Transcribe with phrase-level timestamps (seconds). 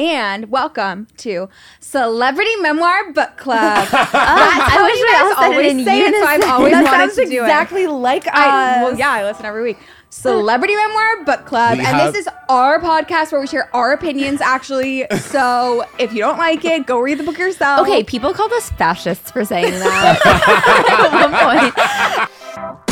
[0.00, 3.86] And welcome to Celebrity Memoir Book Club.
[3.92, 7.26] Oh, I wish said it always in say it, so I've always that wanted to
[7.30, 7.90] do exactly it.
[7.90, 8.32] like us.
[8.34, 9.76] I, well, yeah, I listen every week.
[10.08, 14.40] Celebrity Memoir Book Club, We and this is our podcast where we share our opinions.
[14.40, 17.86] Actually, so if you don't like it, go read the book yourself.
[17.86, 20.18] Okay, people called us fascists for saying that
[21.76, 22.89] at one point.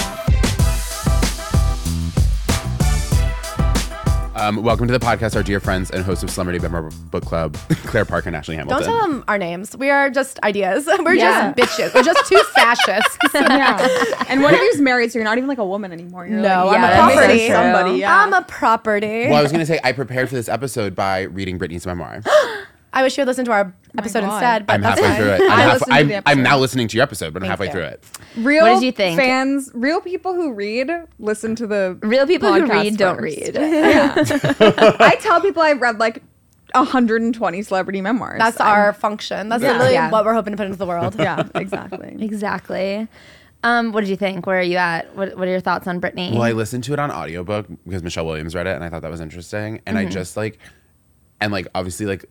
[4.39, 7.55] Um, welcome to the podcast, our dear friends and hosts of Celebrity Memoir Book Club,
[7.87, 8.85] Claire Parker and Ashley Hamilton.
[8.85, 9.77] Don't tell them our names.
[9.77, 10.87] We are just ideas.
[11.01, 11.53] We're Yeah.
[11.53, 11.93] just bitches.
[11.95, 13.19] We're just two fascists.
[13.35, 13.89] yeah.
[14.29, 16.25] And one of you's married, so you're not even like a woman anymore.
[16.25, 17.27] You're No, like, I'm a that property.
[17.35, 18.17] makes Somebody, yeah.
[18.23, 19.27] I'm a property.
[19.29, 22.23] well, I was going to say, I prepared for this episode by reading Britney's memoir.
[22.93, 24.33] I wish you would listen to our episode God.
[24.35, 24.67] instead.
[24.67, 25.17] But I'm halfway fine.
[25.17, 25.41] through it.
[25.43, 27.49] I'm, I half- listened to I'm, the I'm now listening to your episode, but I'm
[27.49, 27.73] halfway you.
[27.73, 28.05] through it.
[28.37, 29.21] real What did you think?
[29.21, 33.37] fans, real people who read, listen to the Real people who podcast read don't first.
[33.37, 33.57] read.
[35.01, 36.23] I tell people I've read like
[36.75, 38.39] 120 celebrity memoirs.
[38.39, 39.49] That's I'm- our function.
[39.49, 39.73] That's Yeah.
[39.73, 40.11] literally Yeah.
[40.11, 41.15] what we're hoping to put into the world.
[41.19, 42.17] yeah, exactly.
[42.21, 43.09] Exactly.
[43.65, 44.47] Um, what did you think?
[44.47, 45.15] Where are you at?
[45.17, 46.33] What, what are your thoughts on Britney?
[46.33, 49.03] Well, I listened to it on audiobook because Michelle Williams read it and I thought
[49.03, 49.81] that was interesting.
[49.85, 50.07] And Mm-hmm.
[50.07, 50.59] I just like,
[51.41, 52.25] and like, obviously, like,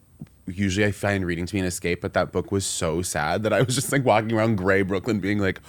[0.48, 3.54] usually I find reading to be an escape, but that book was so sad that
[3.54, 5.60] I was just like walking around gray Brooklyn being like,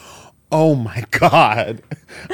[0.50, 1.82] oh my God.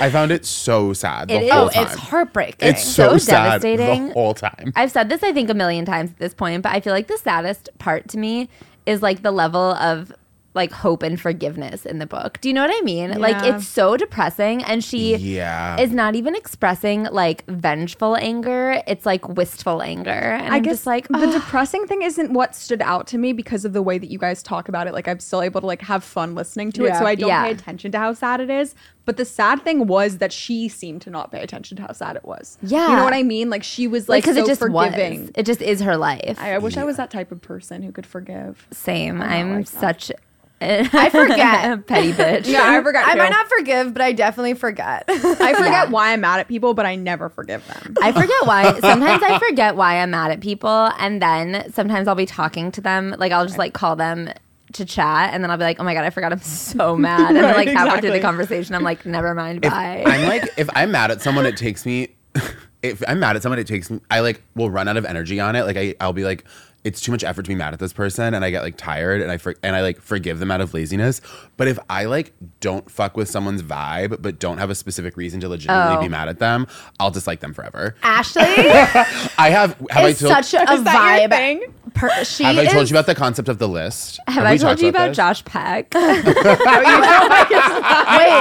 [0.00, 1.82] I found it so sad the It whole Oh, time.
[1.86, 2.68] it's heartbreaking.
[2.68, 4.08] It's so, so sad devastating.
[4.08, 4.72] the whole time.
[4.76, 7.08] I've said this, I think, a million times at this point, but I feel like
[7.08, 8.48] the saddest part to me
[8.86, 10.12] is like the level of
[10.54, 12.38] like hope and forgiveness in the book.
[12.40, 13.18] Do you know what I mean?
[13.20, 15.80] Like it's so depressing and she Yeah.
[15.80, 18.80] is not even expressing like vengeful anger.
[18.86, 20.10] It's like wistful anger.
[20.10, 23.32] And I I'm guess just like the depressing thing isn't what stood out to me
[23.32, 24.94] because of the way that you guys talk about it.
[24.94, 27.44] Like I'm still able to like have fun listening to it, so I don't Yeah.
[27.46, 28.76] pay attention to how sad it is.
[29.06, 32.14] But the sad thing was that she seemed to not pay attention to how sad
[32.16, 32.58] it was.
[32.62, 32.88] Yeah.
[32.90, 33.50] You know what I mean?
[33.50, 35.22] Like she was like like, because so it just forgiving.
[35.22, 35.30] was.
[35.34, 36.36] It just is her life.
[36.40, 38.68] I, I wish I was that type of person who could forgive.
[38.70, 39.20] Same.
[39.20, 40.10] I'm like that.
[40.90, 41.86] Such I forget.
[41.86, 42.46] petty bitch.
[42.46, 43.06] Yeah, I forgot.
[43.08, 43.18] I too.
[43.18, 45.04] might not forgive, but I definitely forget.
[45.08, 45.90] I forget Yeah.
[45.90, 47.94] why I'm mad at people, but I never forgive them.
[48.02, 48.64] I forget why.
[48.80, 52.80] Sometimes I forget why I'm mad at people, and then sometimes I'll be talking to
[52.80, 53.14] them.
[53.18, 54.30] Like I'll just like call them
[54.72, 57.20] to chat, and then I'll be like, "Oh my god, I forgot I'm so mad."
[57.28, 60.26] And then Right, like halfway through the conversation, I'm like, "Never mind, if bye." I'm
[60.28, 62.08] like, if I'm mad at someone, it takes me.
[62.82, 64.00] If I'm mad at someone, it takes me.
[64.10, 65.62] I like will run out of energy on it.
[65.64, 66.44] Like I, I'll be like,
[66.84, 69.22] it's too much effort to be mad at this person, and I get like tired,
[69.22, 71.20] and I for, and I like forgive them out of laziness.
[71.56, 75.40] But if I like don't fuck with someone's vibe, but don't have a specific reason
[75.40, 76.00] to legitimately Oh.
[76.02, 76.66] be mad at them,
[77.00, 77.96] I'll dislike them forever.
[78.02, 79.76] Ashley I have.
[79.90, 80.44] Have is I told?
[80.44, 81.30] such a Is that your vibe.
[81.30, 81.74] thing?
[81.94, 84.18] Per- she have I told is- you about the concept of the list?
[84.26, 85.16] Have we I told talked you about this?
[85.16, 85.92] Josh Peck?
[85.94, 86.24] Wait,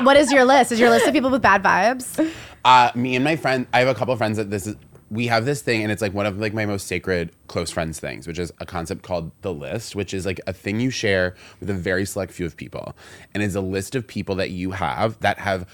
[0.04, 0.72] what is your list?
[0.72, 2.32] Is your list of people with bad vibes?
[2.66, 4.76] Uh, me and my friend, I have a couple of friends that this is.
[5.10, 8.00] We have this thing, and it's like one of like my most sacred close friends
[8.00, 11.36] things, which is a concept called the list, which is like a thing you share
[11.60, 12.96] with a very select few of people,
[13.34, 15.68] and is a list of people that you have that have,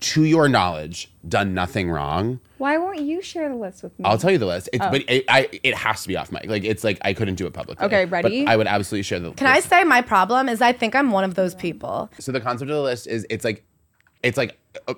[0.00, 2.40] to your knowledge, done nothing wrong.
[2.58, 4.04] Why won't you share the list with me?
[4.04, 6.46] I'll tell you the list, it's, but it, I it has to be off mic.
[6.46, 7.86] Like it's like I couldn't do it publicly.
[7.86, 8.46] Okay, But ready?
[8.46, 9.32] I would absolutely share the.
[9.32, 12.10] Can I say my problem is I think I'm one of those people.
[12.18, 13.64] so the concept of the list is it's like
[14.22, 14.94] it's like uh,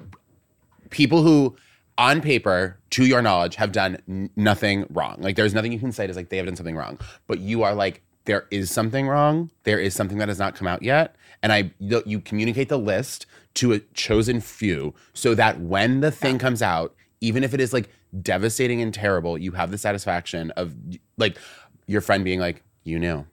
[0.88, 1.56] people who
[2.00, 5.18] on paper to your knowledge have done n- nothing wrong.
[5.20, 6.98] Like there's nothing you can say that's like they have done something wrong.
[7.26, 9.50] But you are like there is something wrong.
[9.64, 11.14] There is something that has not come out yet.
[11.42, 16.10] And i you you communicate the list to a chosen few so that when the
[16.10, 17.90] thing comes out even if it is like
[18.22, 20.74] devastating and terrible you have the satisfaction of
[21.16, 21.38] like
[21.86, 23.26] your friend being like you knew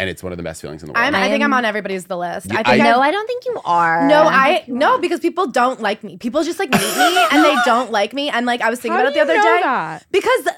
[0.00, 1.52] and it's one of the best feelings in the world I'm, I, I think am-
[1.52, 2.46] I'm on everybody's the list.
[2.46, 4.08] Yeah, I think I- I, no, I don't think you are.
[4.08, 6.16] No, I no because people don't like me.
[6.16, 8.28] People just like meet me and they don't like me.
[8.30, 10.06] And like I was thinking How about do it the you other know day that?
[10.10, 10.48] because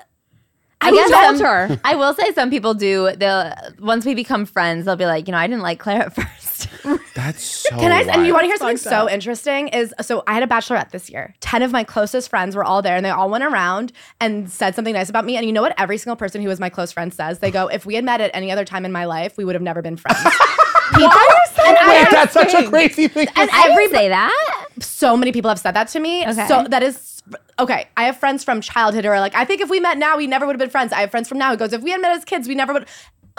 [0.84, 1.80] I Who guess told some- her?
[1.84, 3.10] I will say some people do.
[3.16, 6.14] They'll once we become friends, they'll be like, you know, I didn't like Claire at
[6.16, 6.41] first.
[7.14, 8.02] that's so Can I?
[8.02, 9.10] And you want to hear something so up.
[9.10, 9.68] interesting?
[9.68, 11.34] Is so I had a bachelorette this year.
[11.40, 14.74] Ten of my closest friends were all there, and they all went around and said
[14.74, 15.36] something nice about me.
[15.36, 15.74] And you know what?
[15.78, 18.20] Every single person who was my close friend says they go, "If we had met
[18.20, 20.18] at any other time in my life, we would have never been friends."
[20.92, 21.08] People,
[21.64, 24.66] and I, that's such a crazy thing and I every say that.
[24.80, 26.22] so many people have said that to me.
[26.22, 26.46] Okay.
[26.46, 27.12] So that is
[27.58, 30.16] okay, I have friends from childhood who are like, I think if we met now,
[30.16, 30.92] we never would have been friends.
[30.92, 32.72] I have friends from now who goes, if we had met as kids, we never
[32.72, 32.86] would.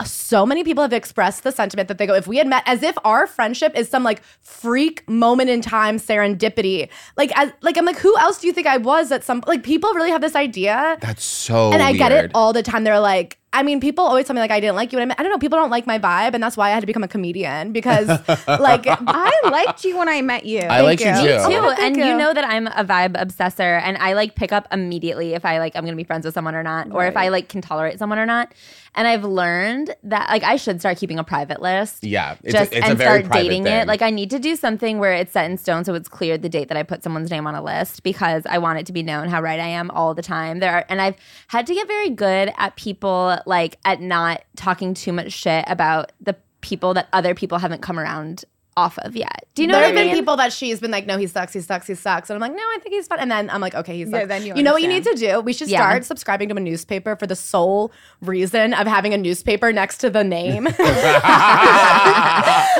[0.04, 2.82] So many people have expressed the sentiment that they go, if we had met, as
[2.82, 6.88] if our friendship is some like freak moment in time serendipity.
[7.16, 9.62] Like, as, like I'm like, who else do you think I was at some like
[9.62, 12.84] people really have this idea, That's so and I get it all the time.
[12.84, 15.06] They're like, I mean, people always tell me like I didn't like you, and I,
[15.06, 16.86] mean, I don't know, people don't like my vibe, and that's why I had to
[16.88, 18.08] become a comedian because
[18.48, 20.60] like I liked you when I met you.
[20.60, 21.52] I like you Thank too.
[21.52, 21.60] too.
[21.60, 22.04] Oh, and you.
[22.04, 22.18] you.
[22.18, 25.76] know that I'm a vibe obsessor and I like pick up immediately if I like
[25.76, 28.18] I'm gonna be friends with someone or not, or if I like can tolerate someone
[28.18, 28.52] or not.
[28.96, 32.04] And I've learned that like I should start keeping a private list.
[32.04, 33.72] Yeah, it's, just a, it's and a very start dating thing.
[33.72, 33.88] it.
[33.88, 36.48] Like I need to do something where it's set in stone, so it's clear the
[36.48, 39.02] date that I put someone's name on a list because I want it to be
[39.02, 40.60] known how right I am all the time.
[40.60, 41.16] There are, and I've
[41.48, 46.12] had to get very good at people like at not talking too much shit about
[46.20, 48.44] the people that other people haven't come around
[48.76, 49.46] off of yet.
[49.54, 51.26] Do you know there what I have been people that she's been like, no, he
[51.28, 52.28] sucks, he sucks, he sucks.
[52.28, 53.18] And I'm like, no, I think he's fun.
[53.20, 54.20] And then I'm like, okay, he's sucks.
[54.22, 55.40] Yeah, then you you know what you need to do?
[55.40, 55.78] We should Yeah.
[55.80, 60.10] start subscribing to a newspaper for the sole reason of having a newspaper next to
[60.10, 60.64] the name.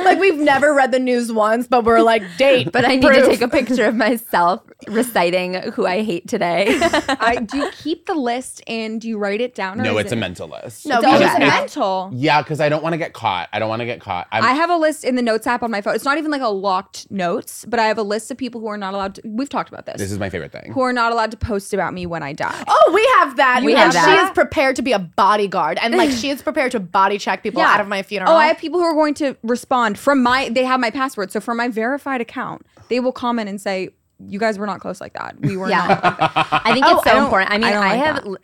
[0.05, 2.73] like we've never read the news once, but we're like, date.
[2.73, 3.25] but I need proof.
[3.25, 6.67] to take a picture of myself reciting who I hate today.
[6.81, 9.81] I, do you keep the list and do you write it down?
[9.81, 10.87] Or no, it's it, a mental list.
[10.87, 12.11] No, It's always a it's- mental.
[12.15, 13.49] Yeah, because I don't want to get caught.
[13.53, 14.27] I don't want to get caught.
[14.33, 15.95] I'm, I have a list in the notes app on my phone.
[15.95, 18.67] It's not even like a locked notes, but I have a list of people who
[18.67, 19.23] are not allowed to.
[19.25, 19.99] We've talked about this.
[19.99, 20.73] this is my favorite thing.
[20.73, 22.65] who are not allowed to post about me when I die.
[22.67, 23.63] Oh, we have that.
[23.63, 25.79] We and have she is prepared to be a bodyguard.
[25.81, 28.33] And like she is prepared to body check people out of my funeral.
[28.33, 30.49] Oh, I have people who are going to respond from my.
[30.49, 33.91] They have my password, so from my verified account, they will comment and say,
[34.27, 35.37] "You guys were not close like that.
[35.41, 35.87] We were Yeah.
[35.87, 36.63] not." Like that.
[36.65, 37.51] I think Oh, it's so I important.
[37.53, 38.25] I mean, I I, like have.
[38.25, 38.39] that.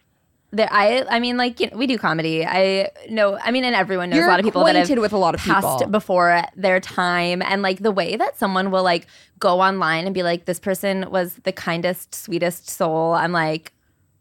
[0.53, 2.45] There, I, I mean, like you know, we do comedy.
[2.45, 3.39] I know.
[3.39, 5.35] I mean, and everyone knows You're a lot of people that have with a lot
[5.35, 5.93] of passed people.
[5.93, 9.07] before their time, and like the way that someone will like
[9.39, 13.73] go online and be like, "This person was the kindest, sweetest soul." I'm like,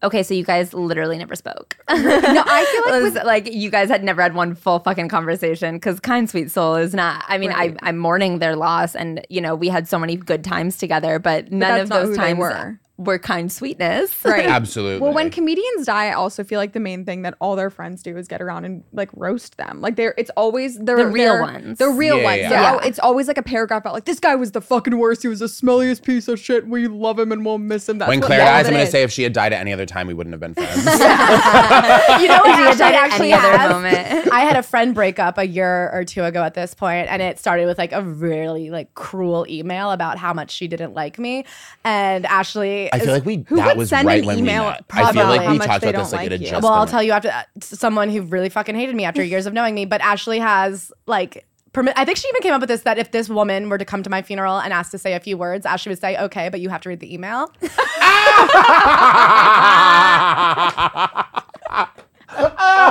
[0.03, 1.77] okay, so you guys literally never spoke.
[1.89, 5.09] no, I feel like It with like you guys had never had one full fucking
[5.09, 7.75] conversation because kind sweet soul is not i mean Right.
[7.81, 11.19] I, i'm mourning their loss and you know we had so many good times together
[11.19, 12.79] but none that's of those times were.
[12.99, 14.45] Were kind sweetness right.
[14.45, 14.99] Absolutely.
[14.99, 18.03] Well, when comedians die, I also feel like the main thing that all their friends
[18.03, 19.79] do is get around and like roast them.
[19.79, 21.77] Like they're it's always they're, The real they're- ones.
[21.79, 22.37] The real Yeah, ones.
[22.41, 22.71] yeah, They're yeah.
[22.73, 25.21] al- It's always like a paragraph about like this guy was the fucking worst.
[25.21, 26.67] He was the smelliest piece of shit.
[26.67, 27.99] We love him and we'll miss him.
[27.99, 28.91] That's when Claire dies, I'm going to is.
[28.91, 30.75] say if she had died at any other time, we wouldn't have been friends.
[32.21, 34.31] you know what If you had died at actually any other moment.
[34.33, 37.21] I had a friend break up a year or two ago at this point, and
[37.21, 41.17] it started with like a really like cruel email about how much she didn't like
[41.17, 41.45] me.
[41.85, 44.63] And Ashley, I feel like we Who that would was send right an when email
[44.63, 44.83] we met.
[44.89, 46.41] I feel probably like how we much talked they about this don't like it had
[46.41, 46.49] you.
[46.49, 49.23] just well, I'll been- tell you after uh, someone who really fucking hated me after
[49.23, 51.45] years of knowing me, but Ashley has like.
[51.71, 53.85] Permit, I think she even came up with this that if this woman were to
[53.85, 56.49] come to my funeral and ask to say a few words, Ashley would say, "Okay,
[56.49, 57.51] but you have to read the email."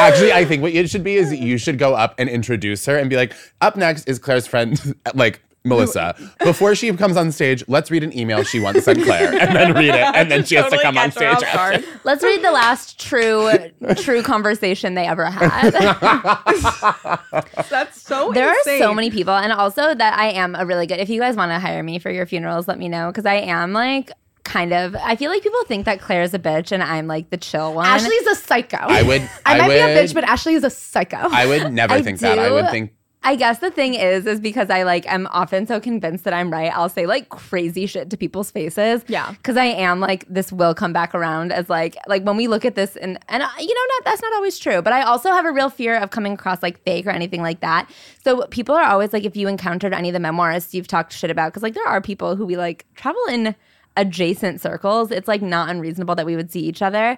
[0.00, 2.96] Actually, I think what it should be is you should go up and introduce her
[2.96, 6.14] and be like, up next is Claire's friend, like Melissa.
[6.40, 9.72] Before she comes on stage, let's read an email she once sent Claire and then
[9.72, 10.14] read it.
[10.14, 11.42] And then she has to come on stage.
[11.42, 11.82] after.
[12.04, 13.50] let's read the last true
[13.96, 15.70] true conversation they ever had
[17.70, 18.32] That's so.
[18.32, 21.20] there are so many people and also that i am a really good if you
[21.20, 24.12] guys want to hire me for your funerals let me know because i am like
[24.44, 27.36] kind of i feel like people think that claire's a bitch and i'm like the
[27.36, 28.76] chill one Ashley's a psycho.
[28.76, 29.22] I would.
[29.22, 31.16] I, I, might would, be a bitch, but Ashley is a psycho.
[31.16, 32.38] I would never I think that.
[32.38, 32.92] I would think.
[33.24, 36.52] I guess the thing is, is because I like am often so convinced that I'm
[36.52, 36.70] right.
[36.74, 39.02] I'll say like crazy shit to people's faces.
[39.08, 39.32] Yeah.
[39.32, 42.64] because I am like this will come back around as like like when we look
[42.64, 44.82] at this and and uh, you know not that's not always true.
[44.82, 47.60] But I also have a real fear of coming across like fake or anything like
[47.60, 47.90] that.
[48.22, 51.30] So people are always like, if you encountered any of the memoirists you've talked shit
[51.30, 53.54] about, because like there are people who we like travel in
[53.96, 55.10] adjacent circles.
[55.10, 57.16] It's like not unreasonable that we would see each other.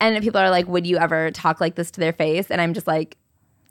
[0.00, 2.50] And people are like, would you ever talk like this to their face?
[2.50, 3.16] And I'm just like,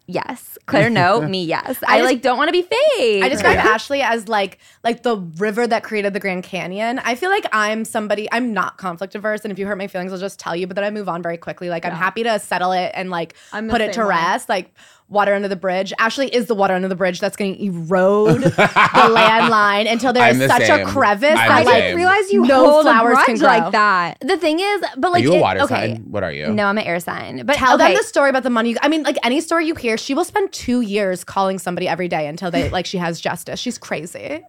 [0.08, 0.58] yes.
[0.66, 1.22] Claire, no.
[1.28, 1.82] Me, yes.
[1.88, 3.24] I, just- like don't want to be fake.
[3.24, 7.00] I describe Ashley as like like the river that created the Grand Canyon.
[7.00, 10.12] I feel like I'm somebody I'm not conflict averse, and if you hurt my feelings,
[10.12, 10.68] I'll just tell you.
[10.68, 11.70] But then I move on very quickly.
[11.70, 14.10] Like I'm happy to settle it and like I'm put it to same way.
[14.10, 14.50] rest.
[14.50, 14.74] Like
[15.12, 15.94] water under the bridge.
[16.00, 18.50] Ashley is the water under the bridge that's going to erode the
[19.06, 20.88] landline until I'm there's the such same.
[20.88, 21.96] a crevice I'm that the I like same.
[21.98, 23.48] realize you no hold flowers a can grow.
[23.48, 24.18] like that.
[24.22, 25.94] the thing is, but Are like you a it- water okay.
[25.96, 26.04] sign?
[26.10, 26.48] What are you?
[26.54, 27.46] No, I'm an air sign.
[27.46, 27.88] But Tell okay.
[27.90, 28.76] them the story about the money.
[28.82, 32.08] I mean, like any story you hear, she will spend two years calling somebody every
[32.08, 33.60] day until they like she has justice.
[33.60, 34.42] She's crazy.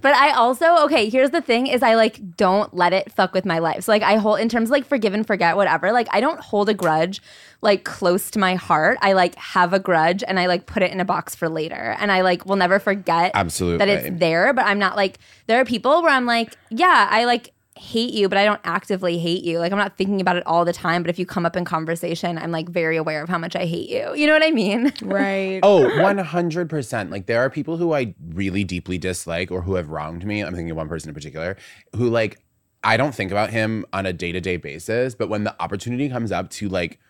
[0.00, 1.08] But I also okay.
[1.08, 3.84] Here's the thing: is I like don't let it fuck with my life.
[3.84, 5.92] So like I hold in terms of like forgive and forget whatever.
[5.92, 7.22] Like I don't hold a grudge
[7.60, 8.98] like close to my heart.
[9.02, 11.96] I like have a grudge and I like put it in a box for later,
[11.98, 13.78] and I like will never forget Absolutely.
[13.78, 14.52] that it's there.
[14.52, 18.28] But I'm not like there are people where I'm like yeah I like hate you,
[18.28, 19.58] but I don't actively hate you.
[19.58, 21.64] Like I'm not thinking about it all the time, but if you come up in
[21.64, 24.14] conversation, I'm like very aware of how much I hate you.
[24.14, 24.92] You know what I mean?
[25.08, 25.60] Right.
[25.62, 27.10] Oh, 100%.
[27.10, 30.40] Like there are people who I really deeply dislike or who have wronged me.
[30.40, 31.56] I'm thinking of one person in particular
[31.96, 32.40] who like
[32.84, 36.50] I don't think about him on a day-to-day basis, but when the opportunity comes up
[36.50, 37.00] to like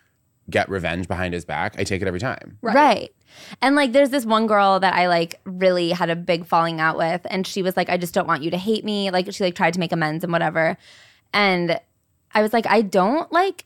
[0.49, 2.57] get revenge behind his back, I take it every time.
[2.61, 3.13] Right.
[3.61, 6.97] And like there's this one girl that I like really had a big falling out
[6.97, 9.11] with and she was like I just don't want you to hate me.
[9.11, 10.77] Like she like tried to make amends and whatever.
[11.33, 11.79] And
[12.33, 13.65] I was like I don't like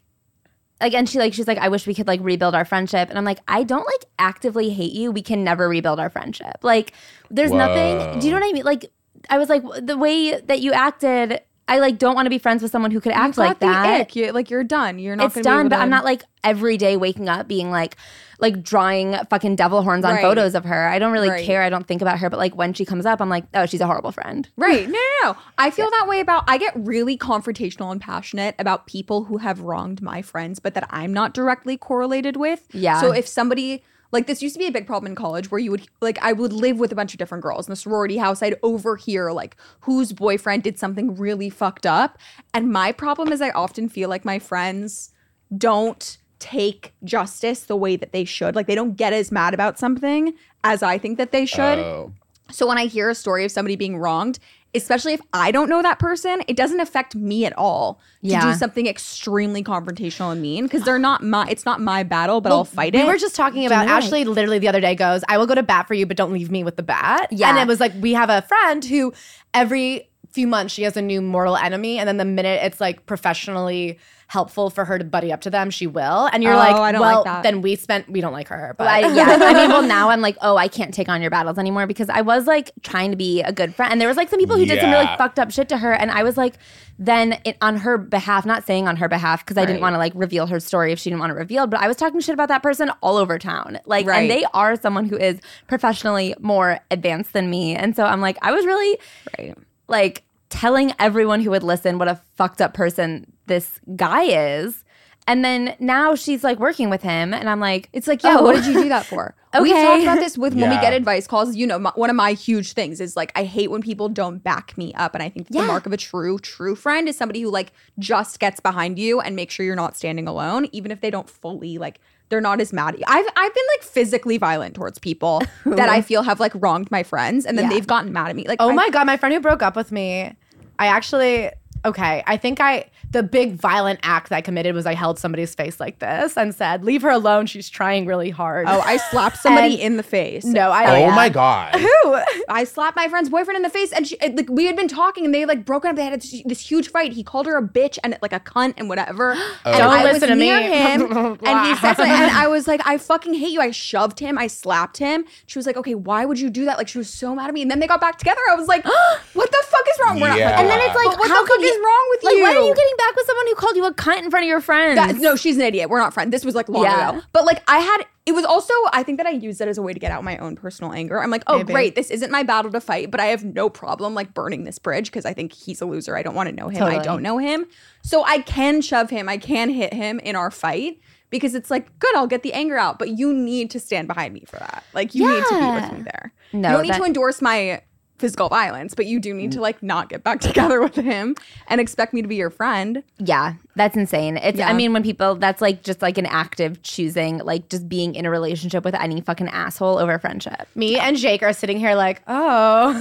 [0.82, 3.18] like and she like she's like I wish we could like rebuild our friendship and
[3.18, 5.12] I'm like I don't like actively hate you.
[5.12, 6.58] We can never rebuild our friendship.
[6.62, 6.94] Like
[7.30, 8.66] there's nothing Do you know what I mean?
[8.66, 8.92] Like
[9.30, 12.62] I was like the way that you acted I like don't want to be friends
[12.62, 14.16] with someone who could act like the that ick.
[14.16, 15.00] You, like you're done.
[15.00, 15.28] You're not.
[15.36, 17.96] it's done, but to- I'm not like every day waking up being like
[18.40, 20.22] like drawing fucking devil horns on Right.
[20.22, 20.88] photos of her.
[20.90, 21.46] I don't really Right.
[21.46, 21.62] care.
[21.62, 23.80] I don't think about her, but like when she comes up, I'm like, oh, she's
[23.80, 24.50] a horrible friend.
[24.58, 24.86] Right.
[24.88, 25.38] No, no, no.
[25.58, 29.62] I feel that way about I get really confrontational and passionate about people who have
[29.62, 32.68] wronged my friends, but that I'm not directly correlated with.
[32.74, 33.00] Yeah.
[33.00, 35.72] So if somebody like this used to be a big problem in college where you
[35.72, 38.42] would like I would live with a bunch of different girls in the sorority house.
[38.42, 42.20] I'd overhear like whose boyfriend did something really fucked up.
[42.54, 45.12] And my problem is I often feel like my friends
[45.58, 48.56] don't take justice the way that they should.
[48.56, 51.80] Like they don't get as mad about something as I think that they should.
[51.80, 52.14] Oh.
[52.52, 54.38] So when I hear a story of somebody being wronged,
[54.76, 58.42] especially if I don't know that person, it doesn't affect me at all to Yeah.
[58.52, 62.52] do something extremely confrontational and mean because they're not my it's not my battle, but
[62.52, 63.04] I'll fight we it.
[63.04, 65.64] We were just talking about Ashley literally the other day goes, I will go to
[65.64, 67.28] bat for you, but don't leave me with the bat.
[67.32, 67.50] Yeah.
[67.50, 69.14] And it was like, we have a friend who
[69.54, 72.00] every few months she has a new mortal enemy.
[72.00, 75.70] And then the minute it's like professionally helpful for her to buddy up to them,
[75.70, 76.28] she will.
[76.34, 77.44] And you're Oh, like, I don't like well, that.
[77.44, 78.74] then we spent, we don't like her.
[78.80, 81.30] But I, yeah, I mean, well, now I'm like, oh, I can't take on your
[81.30, 84.18] battles anymore because I was like trying to be a good friend, and there was
[84.18, 85.18] like some people who did some really Yeah.
[85.18, 86.56] fucked up shit to her, and I was like,
[86.98, 90.00] then it, on her behalf, not saying on her behalf because I didn't want to
[90.00, 92.34] like reveal her story if she didn't want to reveal but I was talking shit
[92.34, 94.22] about that person all over town, like, Right.
[94.22, 98.38] and they are someone who is professionally more advanced than me, and so I'm like,
[98.42, 98.98] I was really
[99.38, 99.56] right.
[99.88, 104.84] Like telling everyone who would listen what a fucked up person this guy is.
[105.26, 108.44] And then now she's like working with him, and I'm like, It's like, yeah, Oh.
[108.44, 109.34] what did you do that for?
[109.62, 109.84] We've Okay.
[109.84, 111.56] talked about this with when we get advice calls.
[111.56, 114.44] You know, my, one of my huge things is like, I hate when people don't
[114.44, 115.14] back me up.
[115.14, 117.72] And I think that the mark of a true, true friend is somebody who like
[118.00, 121.30] just gets behind you and makes sure you're not standing alone, even if they don't
[121.30, 122.00] fully like,
[122.30, 123.06] they're not as mad at you.
[123.08, 127.04] I've, I've been like physically violent towards people that I feel have like wronged my
[127.04, 127.76] friends and then Yeah.
[127.76, 128.48] they've gotten mad at me.
[128.48, 130.36] Like, Oh I- my god, my friend who broke up with me,
[130.80, 131.52] I actually
[131.86, 135.54] okay, I think I the big violent act that I committed was I held somebody's
[135.54, 137.46] face like this and said, "Leave her alone.
[137.46, 140.44] She's trying really hard." Oh, I slapped somebody And- in the face.
[140.46, 141.76] no, I Oh my god.
[141.76, 142.18] Who?
[142.50, 144.88] I slapped my friend's boyfriend in the face, and she, it- like we had been
[144.88, 145.96] talking, and they like broken up.
[145.96, 147.14] They had this, this huge fight.
[147.14, 149.34] He called her a bitch and like a cunt and whatever.
[149.66, 150.66] And Don't I listen was to near me.
[150.66, 151.02] him,
[151.46, 153.62] and he said something, and I was like, I fucking hate you.
[153.62, 154.38] I shoved him.
[154.38, 155.24] I slapped him.
[155.46, 156.78] She was like, Okay, why would you do that?
[156.78, 158.42] Like she was so mad at me, and then they got back together.
[158.52, 158.84] I was like,
[159.34, 160.20] What the fuck is wrong?
[160.20, 160.60] We're not- Yeah.
[160.60, 162.44] and then it's like, But what how the fuck could is wrong with like, you?
[162.44, 164.48] why are you getting back with someone who called you a cunt in front of
[164.48, 164.96] your friends?
[164.96, 165.90] That- no, she's an idiot.
[165.90, 166.32] We're not friends.
[166.32, 167.10] This was like long Yeah.
[167.12, 167.22] ago.
[167.34, 169.82] But like I had it was also I think that I used it as a
[169.82, 171.22] way to get out my own personal anger.
[171.22, 171.74] I'm like, oh Maybe.
[171.74, 174.80] great, this isn't my battle to fight, but I have no problem like burning this
[174.80, 176.16] bridge because I think he's a loser.
[176.16, 176.84] I don't want to know him.
[176.84, 177.66] I don't know him.
[178.02, 181.00] So I can shove him, I can hit him in our fight
[181.32, 182.98] because it's like, good, I'll get the anger out.
[183.00, 184.84] But you need to stand behind me for that.
[184.94, 186.34] Like you need to be with me there.
[186.54, 187.82] No, you don't need that- to endorse my
[188.24, 189.64] physical violence, but you do need to mm.
[189.64, 191.36] like not get back together with him
[191.68, 193.04] and expect me to be your friend.
[193.20, 194.38] yeah, that's insane.
[194.38, 198.16] It's, I mean, when people, that's like just like an active choosing, like just being
[198.16, 200.68] in a relationship with any fucking asshole over friendship.
[200.76, 202.98] Me and Jake are sitting here like, oh,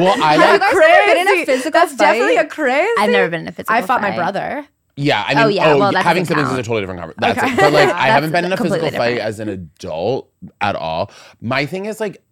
[0.00, 1.44] Well, I Have like you guys ever been in a crazy.
[1.44, 1.98] physical That's fight?
[1.98, 2.90] definitely a crazy.
[2.98, 3.84] I've never been in a physical fight.
[3.84, 4.66] I fought my brother.
[4.96, 6.66] Yeah, I mean, Oh, yeah, oh, well, that having doesn't siblings is a count.
[6.66, 7.20] totally different conversation.
[7.20, 7.52] That's Okay.
[7.52, 7.56] it.
[7.58, 11.10] But like, I haven't been in a completely physical fight as an adult at all.
[11.40, 12.22] My thing is like,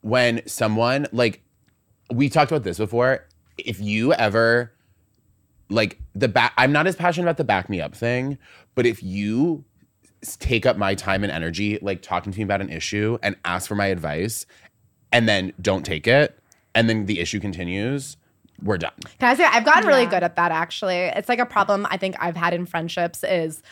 [0.00, 1.42] when someone like,
[2.12, 3.26] we talked about this before.
[3.58, 4.72] If you ever
[5.68, 8.38] like the back, I'm not as passionate about the back me up thing,
[8.74, 9.64] but if you
[10.38, 13.68] take up my time and energy, like talking to me about an issue and ask
[13.68, 14.46] for my advice,
[15.10, 16.38] and then don't take it,
[16.74, 18.16] and then the issue continues,
[18.62, 18.92] we're done.
[19.18, 20.96] Can I say I've gotten really good at that actually.
[20.96, 23.62] It's like a problem I think I've had in friendships is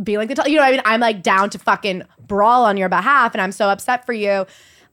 [0.00, 2.76] being like the you know what I mean I'm like down to fucking brawl on
[2.76, 4.46] your behalf and I'm so upset for you.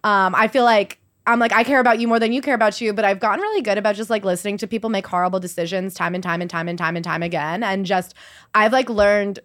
[0.03, 2.79] Um I feel like I'm like I care about you more than you care about
[2.81, 5.93] you, but I've gotten really good about just like listening to people make horrible decisions
[5.93, 8.15] time and time and time and time and time again and just
[8.55, 9.39] I've like learned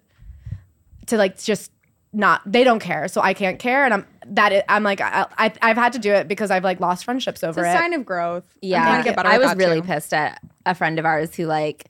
[1.06, 1.70] to like just
[2.14, 5.52] not they don't care so I can't care and I'm that I'm like I, I
[5.62, 7.76] I've had to do it because I've like lost friendships It's over a it.
[7.76, 8.44] sign of growth.
[8.62, 9.86] I'm Yeah, get I was really too.
[9.86, 11.86] pissed at a friend of ours who like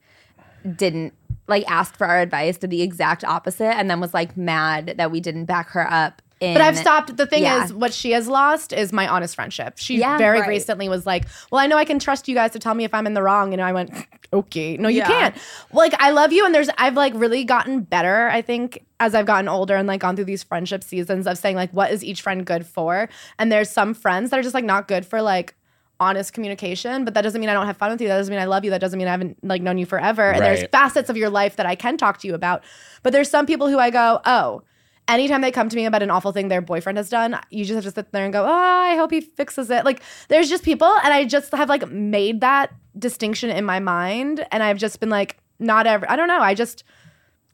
[0.76, 1.12] didn't
[1.49, 5.11] like asked for our advice, did the exact opposite, and then was like mad that
[5.11, 6.22] we didn't back her up.
[6.42, 7.16] In, But I've stopped.
[7.16, 7.64] The thing Yeah.
[7.64, 9.75] is, what she has lost is my honest friendship.
[9.76, 10.18] She Yeah.
[10.18, 10.49] very Right.
[10.49, 12.92] recently was like, "Well, I know I can trust you guys to tell me if
[12.92, 13.92] I'm in the wrong," and I went,
[14.32, 15.06] "Okay, no, you Yeah.
[15.06, 15.37] can't."
[15.72, 18.28] Like, I love you, and there's I've like really gotten better.
[18.28, 21.54] I think as I've gotten older and like gone through these friendship seasons of saying
[21.56, 23.08] like, what is each friend good for?
[23.38, 25.54] And there's some friends that are just like not good for like
[26.00, 28.40] honest communication but that doesn't mean i don't have fun with you that doesn't mean
[28.40, 31.08] i love you that doesn't mean i haven't like known you forever and there's facets
[31.08, 32.64] of your life that i can talk to you about
[33.04, 34.62] but there's some people who i go oh
[35.12, 37.75] anytime they come to me about an awful thing their boyfriend has done you just
[37.75, 40.64] have to sit there and go oh i hope he fixes it like there's just
[40.64, 45.00] people and i just have like made that distinction in my mind and i've just
[45.00, 46.85] been like not ever i don't know i just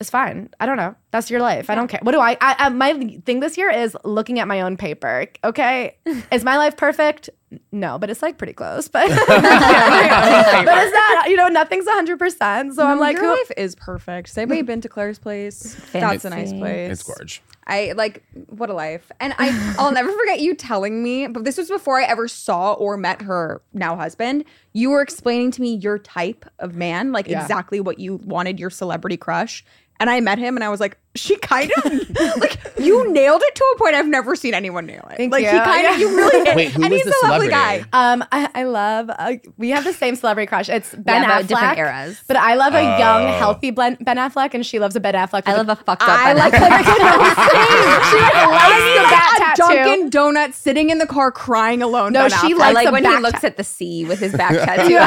[0.01, 0.49] it's fine.
[0.61, 0.95] I don't know.
[1.11, 1.69] That's your life.
[1.69, 1.99] I don't care.
[2.03, 2.69] What do I, I, I?
[2.69, 2.93] My
[3.25, 5.27] thing this year is looking at my own paper.
[5.43, 5.97] Okay,
[6.33, 7.31] is my life perfect?
[7.73, 8.89] No, but it's like pretty close.
[8.89, 11.31] But but it's not.
[11.31, 12.75] You know, nothing's hundred percent.
[12.75, 14.29] So I'm like, your who- life is perfect.
[14.29, 15.75] Has anybody been to Claire's place?
[15.93, 16.91] That's a nice place.
[16.93, 17.43] It's gorge.
[17.67, 19.11] I like what a life.
[19.21, 22.73] And I I'll never forget you telling me, but this was before I ever saw
[22.73, 24.45] or met her now husband.
[24.73, 27.43] You were explaining to me your type of man, like Yeah.
[27.43, 29.65] exactly what you wanted your celebrity crush.
[30.01, 33.55] And I met him and I was like, she kind of like you nailed it
[33.57, 35.17] to a point I've never seen anyone nail it.
[35.17, 35.51] Thank like you.
[35.51, 35.99] he kind of Yeah.
[35.99, 36.57] you really did.
[36.57, 37.85] Wait, who and was he's the a lovely guy.
[37.93, 39.11] Um, I, I love.
[39.11, 40.69] Uh, we have the same celebrity crush.
[40.69, 41.39] It's Ben Yeah, Affleck.
[41.41, 42.21] but different eras.
[42.29, 43.39] But I love a young, Oh.
[43.39, 45.43] healthy Ben, ben Affleck, and she loves a Ben Affleck.
[45.47, 46.09] I love a fucked up.
[46.09, 46.85] I Ben like Affleck.
[48.11, 49.75] she like likes the bat a tattoo.
[49.75, 52.13] Dunkin' Donut sitting in the car crying alone.
[52.13, 52.61] No, Ben she Affleck.
[52.61, 54.99] I likes like when he back looks at the sea with his back tattoo.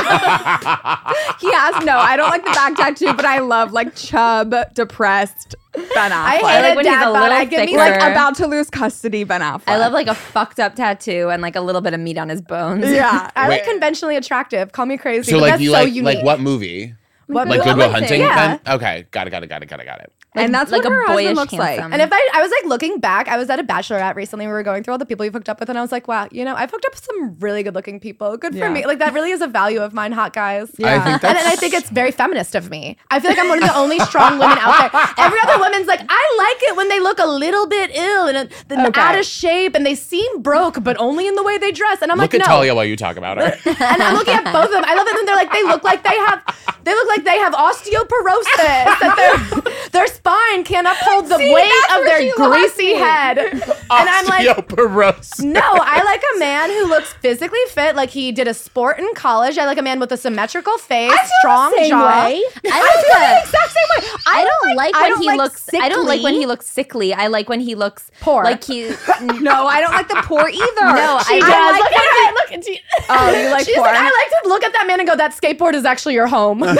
[1.39, 1.97] He has no.
[1.97, 4.53] I don't like the back tattoo, but I love like chub,
[4.85, 6.11] depressed Ben Affleck.
[6.11, 7.77] I hate like it, when he's Dad, a little I give me thicker.
[7.77, 9.63] like like about to lose custody, Ben Affleck.
[9.67, 12.29] I love like a fucked up tattoo and like a little bit of meat on
[12.29, 12.89] his bones.
[12.89, 13.29] yeah.
[13.35, 14.71] I like conventionally attractive.
[14.71, 15.31] Call me crazy.
[15.31, 16.03] So but like that's you so like unique.
[16.17, 16.95] like what movie?
[17.27, 17.69] What Like movie?
[17.69, 18.21] Good Will Hunting.
[18.21, 18.21] Hunting?
[18.21, 18.57] Yeah.
[18.63, 20.11] Then okay, got it, got it, got it, got it, got it.
[20.35, 21.79] And that's like what a her boyish husband looks like.
[21.81, 24.47] And if I, I was like looking back, I was at a bachelorette recently.
[24.47, 26.07] We were going through all the people you hooked up with, and I was like,
[26.07, 28.37] wow, you know, I've hooked up with some really good looking people.
[28.37, 28.69] Good for Yeah.
[28.73, 28.85] me.
[28.85, 30.69] Like that really is a value of mine, hot guys.
[30.71, 32.97] Think And, and I think it's very feminist of me.
[33.09, 35.01] I feel like I'm one of the only strong women out there.
[35.17, 38.37] Every other woman's like, I like it when they look a little bit ill and,
[38.69, 39.01] and Okay.
[39.01, 42.01] out of shape and they seem broke, but only in the way they dress.
[42.01, 42.53] And I'm look like, at no.
[42.55, 43.43] Talia while you talk about her.
[43.65, 44.83] and I'm looking at both of them.
[44.85, 46.43] I love it when they're like they look like they have
[46.83, 48.55] they look like they have osteoporosis.
[48.55, 53.39] that their their spine can't uphold the See, weight of their greasy head.
[53.39, 55.43] And I'm like, Osteoporosis.
[55.43, 59.13] no, I like a man who looks physically fit, like he did a sport in
[59.15, 59.57] college.
[59.57, 62.07] I like a man with a symmetrical face, strong same jaw.
[62.07, 62.43] way.
[62.71, 64.19] I like the exact same way.
[64.27, 65.69] I don't like I when don't he like looks.
[65.73, 66.39] I don't like when sickly.
[66.39, 67.13] he looks sickly.
[67.13, 68.43] I like when he looks Poor.
[68.43, 68.91] Like he.
[69.41, 70.85] No, I don't like the poor either.
[70.95, 71.49] No, She I does.
[71.49, 72.65] I like look at her.
[72.65, 73.83] Look at she, Oh, you like She's poor?
[73.85, 76.27] like, I like to look at that man and go, that skateboard is actually your
[76.27, 76.63] home.
[76.63, 76.75] I,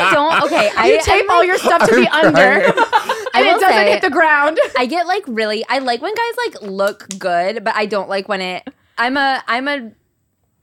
[0.00, 0.42] I don't.
[0.44, 3.68] Okay, I you tape I'm all like- your stuff to the under, and it doesn't
[3.68, 4.58] say- hit the ground.
[4.76, 5.64] I get like really.
[5.68, 8.68] I like when guys like look good, but I don't like when it.
[8.96, 9.42] I'm a.
[9.46, 9.90] I'm a.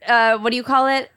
[0.07, 1.09] Uh, what do you call it?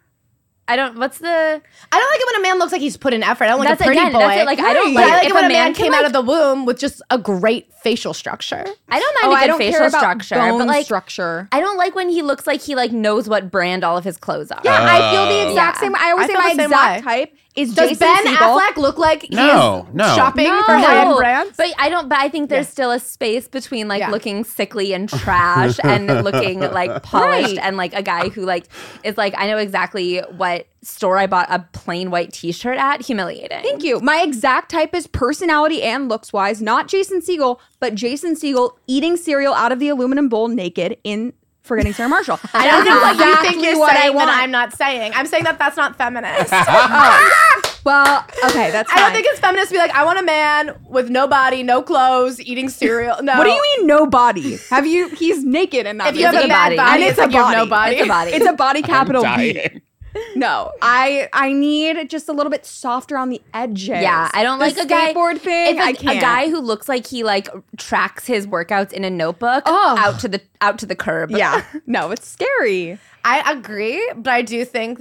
[0.68, 0.98] I don't.
[0.98, 1.26] What's the?
[1.28, 3.44] I don't like it when a man looks like he's put in effort.
[3.44, 4.18] I don't like That's a pretty again, boy.
[4.18, 5.64] that's it, like, I don't But like I like if it when a a man,
[5.64, 8.64] man can, came out of the womb with just a great facial structure.
[8.90, 10.84] I don't oh, mind a I good don't facial care about structure, bone but like.
[10.84, 11.48] structure.
[11.52, 14.18] I don't like when he looks like he like knows what brand all of his
[14.18, 14.60] clothes are.
[14.62, 15.48] Yeah, I feel the Oh.
[15.48, 15.80] exact Yeah.
[15.80, 15.94] same.
[15.96, 17.12] I always I say my same exact way.
[17.26, 18.58] type is Does Jason Ben Segel.
[18.60, 20.04] Affleck look like he No, is no.
[20.14, 21.56] shopping No, for high-end brands?
[21.56, 22.08] But I don't.
[22.08, 24.10] But I think there's still a space between like Yeah.
[24.10, 27.58] looking sickly and trash and looking like polished Right.
[27.58, 28.64] and like a guy who like
[29.04, 33.02] is like I know exactly what store I bought a plain white T-shirt at.
[33.02, 33.62] Humiliating.
[33.62, 33.98] Thank you.
[34.00, 39.16] My exact type is personality and looks wise, not Jason Segel, but Jason Segel eating
[39.16, 41.32] cereal out of the aluminum bowl naked in
[41.68, 42.40] Forgetting Sarah Marshall.
[42.54, 44.28] I don't know what you think you're what I saying want.
[44.28, 45.12] that I'm not saying.
[45.14, 46.52] I'm saying that that's not feminist.
[46.70, 47.62] Oh.
[47.84, 50.74] Well, okay, that's I don't think it's feminist to be like, I want a man
[50.88, 53.22] with no body, no clothes, eating cereal.
[53.22, 53.34] No.
[53.38, 54.58] What do you mean no body?
[54.70, 55.08] Have you?
[55.10, 56.08] He's naked and not.
[56.08, 56.76] If you have a a bad body.
[56.76, 57.96] body, and it's, it's a like you have no body.
[57.96, 57.96] body.
[57.96, 58.30] It's a body.
[58.32, 59.80] It's a body capital I'm B.
[60.26, 60.38] dying.
[60.40, 63.88] No, I I need just a little bit softer on the edges.
[63.88, 65.76] Yeah, I don't The like a guy skateboard thing.
[65.76, 66.18] If a, I can't.
[66.18, 69.96] a guy who looks like he like tracks his workouts in a notebook Oh.
[69.98, 71.30] out to the out to the curb.
[71.30, 72.98] Yeah, no, it's scary.
[73.24, 75.00] I agree, but I do think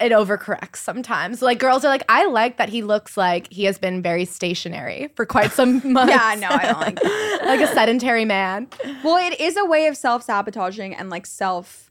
[0.00, 1.42] it overcorrects sometimes.
[1.42, 5.08] Like girls are like, I like that he looks like he has been very stationary
[5.14, 6.12] for quite some months.
[6.12, 7.04] Yeah, no, I don't like.
[7.44, 8.66] like a sedentary man.
[9.04, 11.88] Well, it is a way of self sabotaging and like self.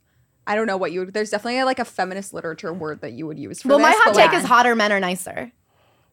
[0.48, 1.14] I don't know what you would.
[1.14, 3.86] There's definitely like a feminist literature word that you would use for Well, this.
[3.86, 5.52] my hot but, take like, is hotter men are nicer.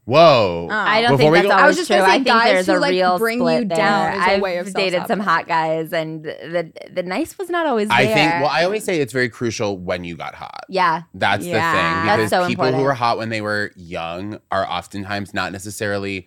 [0.05, 0.69] Whoa.
[0.71, 0.75] Oh.
[0.75, 1.97] I don't Before think we that's go- I was just true.
[1.99, 4.21] gonna say I think guys there's who, a like, real bring you split down there.
[4.23, 5.27] is a I've way of dated some self-sabotage.
[5.27, 7.99] hot guys, and the the nice was not always there.
[7.99, 8.33] I think.
[8.41, 10.65] Well, I always say it's very crucial when you got hot.
[10.71, 11.53] yeah, That's Yeah.
[11.53, 12.85] the thing That's because so people who important.
[12.85, 16.27] were hot when they were young are oftentimes not necessarily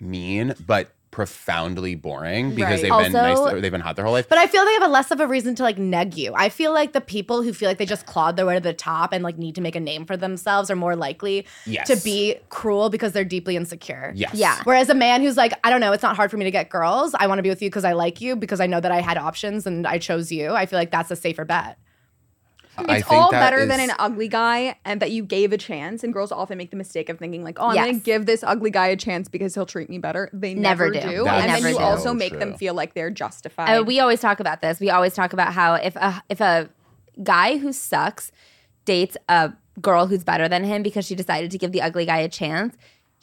[0.00, 2.90] mean, but profoundly boring because Right.
[2.90, 3.60] they've been nice.
[3.62, 4.28] They've been hot their whole life.
[4.28, 6.32] But I feel they have a less of a reason to like neg you.
[6.34, 8.72] I feel like the people who feel like they just clawed their way to the
[8.72, 11.86] top and like need to make a name for themselves are more likely Yes.
[11.86, 14.12] to be cruel because they're deeply insecure.
[14.16, 14.34] yes.
[14.34, 14.60] Yeah.
[14.64, 16.68] Whereas a man who's like, I don't know, it's not hard for me to get
[16.68, 17.14] girls.
[17.18, 19.00] I want to be with you because I like you because I know that I
[19.00, 20.50] had options and I chose you.
[20.52, 21.78] I feel like that's a safer bet.
[22.76, 25.56] I It's think all that better than an ugly guy and that you gave a
[25.58, 26.02] chance.
[26.02, 27.84] And girls often make the mistake of thinking like, "Oh, I'm Yes.
[27.86, 30.90] going to give this ugly guy a chance because he'll treat me better." They Never
[30.90, 31.16] never, do.
[31.18, 31.84] do, That's and then you do.
[31.84, 33.78] also so make them feel like they're justified.
[33.78, 34.80] Uh, we always talk about this.
[34.80, 36.68] We always talk about how if a if a
[37.22, 38.32] guy who sucks
[38.84, 42.18] dates a girl who's better than him because she decided to give the ugly guy
[42.18, 42.76] a chance,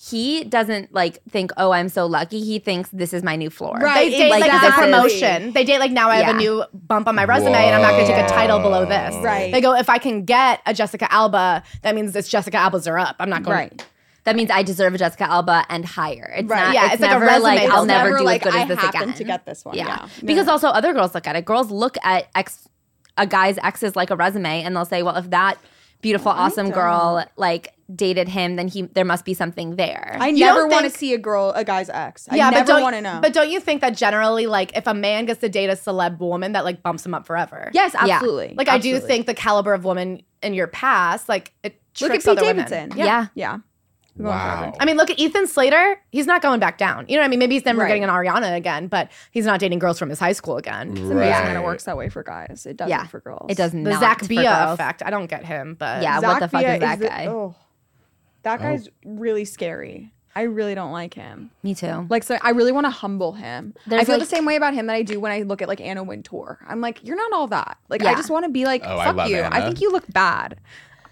[0.09, 3.77] he doesn't like think, "Oh, I'm so lucky." He thinks this is my new floor.
[3.77, 4.09] Right.
[4.11, 5.53] They date like, Like, as a promotion.
[5.53, 6.35] They date like now I have Yeah.
[6.35, 8.85] a new bump on my resume and I'm not going to take a title below
[8.85, 9.13] this.
[9.23, 9.51] Right.
[9.51, 12.97] They go, if I can get a Jessica Alba, that means it's Jessica Alba's are
[12.97, 13.15] up.
[13.19, 13.85] I'm not going right.
[14.23, 16.31] That means I deserve a Jessica Alba and higher.
[16.35, 16.65] It's Right.
[16.65, 16.73] not.
[16.73, 17.69] Yeah, it's, it's like a resume like.
[17.71, 19.13] I'll never never do like, as good I as this again.
[19.13, 19.75] to get this one.
[19.75, 19.87] Yeah.
[19.87, 20.07] Yeah.
[20.25, 21.45] because also other girls look at it.
[21.45, 22.67] Girls look at ex
[23.17, 25.57] a guy's exes like a resume, and they'll say, "Well, if that
[26.01, 30.39] beautiful, awesome girl like dated him, then he there must be something there." I You
[30.45, 32.27] never want to see a girl, a guy's ex.
[32.29, 33.19] I yeah, but never don't, want to know.
[33.21, 36.19] But don't you think that generally, like, if a man gets to date a celeb
[36.19, 37.69] woman, that like bumps him up forever?
[37.73, 38.15] yes, Yeah.
[38.15, 38.53] absolutely.
[38.57, 42.19] Like, I do think the caliber of woman in your past, like, it Look at
[42.19, 42.65] Pete other women.
[42.65, 42.97] Davidson.
[42.97, 43.05] Yeah.
[43.05, 43.57] Yeah, yeah.
[44.17, 44.73] Wow.
[44.79, 45.99] I mean, look at Ethan Slater.
[46.11, 47.05] He's not going back down.
[47.07, 47.39] You know what I mean?
[47.39, 47.87] Maybe he's never Right.
[47.87, 50.91] getting an Ariana again, but he's not dating girls from his high school again.
[50.91, 51.29] It's amazing Right.
[51.45, 52.65] that it works that way for guys.
[52.65, 53.47] It doesn't yeah, for girls.
[53.49, 54.73] It does The not Zack for Bia girls.
[54.73, 55.01] effect.
[55.05, 57.27] I don't get him, but Yeah, what the fuck Bia is that the- guy?
[57.27, 57.55] oh,
[58.43, 58.63] that oh.
[58.63, 60.11] guy's really scary.
[60.33, 61.51] I really don't like him.
[61.61, 62.07] Me too.
[62.09, 63.73] Like, so I really want to humble him.
[63.85, 65.61] There's I feel like- the same way about him that I do when I look
[65.61, 66.59] at like Anna Wintour.
[66.67, 67.77] I'm like, you're not all that.
[67.89, 69.37] Like, I just want to be like, Oh, fuck love you.
[69.37, 69.53] Anna.
[69.53, 70.57] I think you look bad.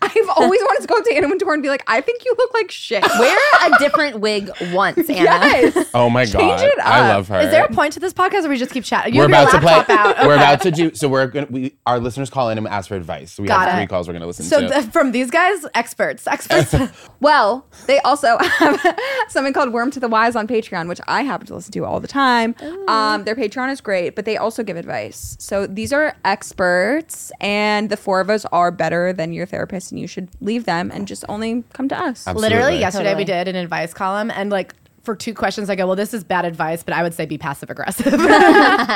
[0.02, 2.34] I've always wanted to go up to Anna Wintour and be like, I think you
[2.38, 3.04] look like shit.
[3.20, 5.20] Wear a different wig once, Anna.
[5.20, 5.90] yes.
[5.94, 7.40] Oh my Change god, it I love her.
[7.42, 9.14] is there a point to this podcast or we just keep chatting?
[9.14, 9.74] You we're about to play.
[9.74, 10.26] laptop out.
[10.28, 10.94] We're about to do.
[10.96, 11.48] So we're gonna.
[11.50, 13.32] We our listeners call in and ask for advice.
[13.34, 14.68] So we Got have three calls we're gonna listen So to.
[14.70, 16.76] th- from these guys, experts, experts.
[17.22, 21.46] Well, they also have something called Worm to the Wise on Patreon, which I happen
[21.48, 22.56] to listen to all the time.
[22.88, 25.36] Um, their Patreon is great, but they also give advice.
[25.38, 30.00] So these are experts, and the four of us are better than your therapist, and
[30.00, 32.28] you should leave them and just only come to us.
[32.28, 32.50] Absolutely.
[32.50, 34.74] Literally, yesterday we did an advice column, and like
[35.04, 37.38] for two questions, I go, "Well, this is bad advice, but I would say be
[37.38, 38.14] passive aggressive."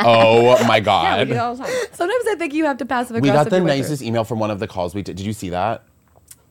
[0.05, 1.27] oh my god.
[1.27, 1.73] do that all the time.
[1.91, 3.23] Sometimes I think you have to passive aggressive.
[3.23, 3.45] we aggressive.
[3.45, 3.89] got the your way through.
[3.89, 5.15] nicest email from one of the calls we did.
[5.15, 5.83] Did you see that?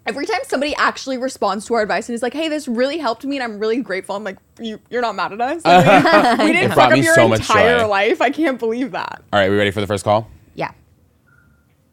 [0.05, 3.24] Every time somebody actually responds to our advice and is like, "Hey, this really helped
[3.24, 5.64] me, and I'm really grateful," I'm like, "You, you're not mad at us.
[5.64, 7.87] Like, we, we didn't fuck up your so entire joy.
[7.87, 8.20] life.
[8.20, 10.28] I can't believe that." All right, we ready for the first call?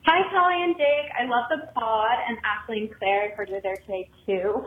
[0.10, 1.12] Hi, Kelly and Jake.
[1.14, 3.30] I love the pod, and Ashley and Claire.
[3.32, 4.66] I heard you're there today too.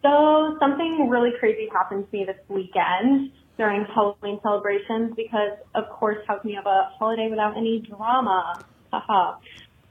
[0.00, 6.24] So something really crazy happened to me this weekend during Halloween celebrations because, of course,
[6.26, 8.64] how can you have a holiday without any drama?
[8.90, 9.36] Haha.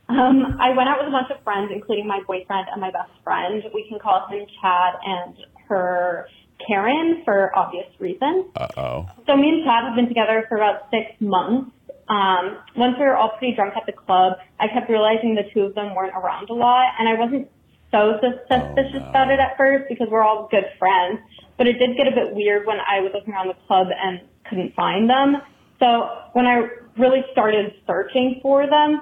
[0.10, 3.12] Um, I went out with a bunch of friends, including my boyfriend and my best
[3.24, 3.62] friend.
[3.76, 5.36] We can call him Chad and
[5.70, 6.26] her
[6.66, 8.50] Karen for obvious reasons.
[8.56, 9.10] Uh oh.
[9.28, 11.70] So me and Chad have been together for about six months.
[12.10, 15.62] Um, once we were all pretty drunk at the club, I kept realizing the two
[15.62, 17.50] of them weren't around a lot, and I wasn't
[17.92, 21.20] so sus- suspicious about it at first because we're all good friends.
[21.58, 24.22] But it did get a bit weird when I was looking around the club and
[24.50, 25.42] couldn't find them.
[25.80, 26.68] So when I
[26.98, 29.02] really started searching for them,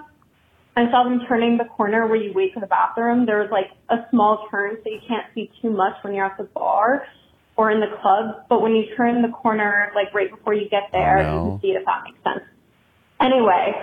[0.78, 3.26] I saw them turning the corner where you wait for the bathroom.
[3.26, 6.38] There was like a small turn so you can't see too much when you're at
[6.38, 7.06] the bar
[7.56, 8.46] or in the club.
[8.50, 11.44] But when you turn the corner, like right before you get there, Oh, no.
[11.46, 12.44] you can see it if that makes sense.
[13.26, 13.74] Anyway,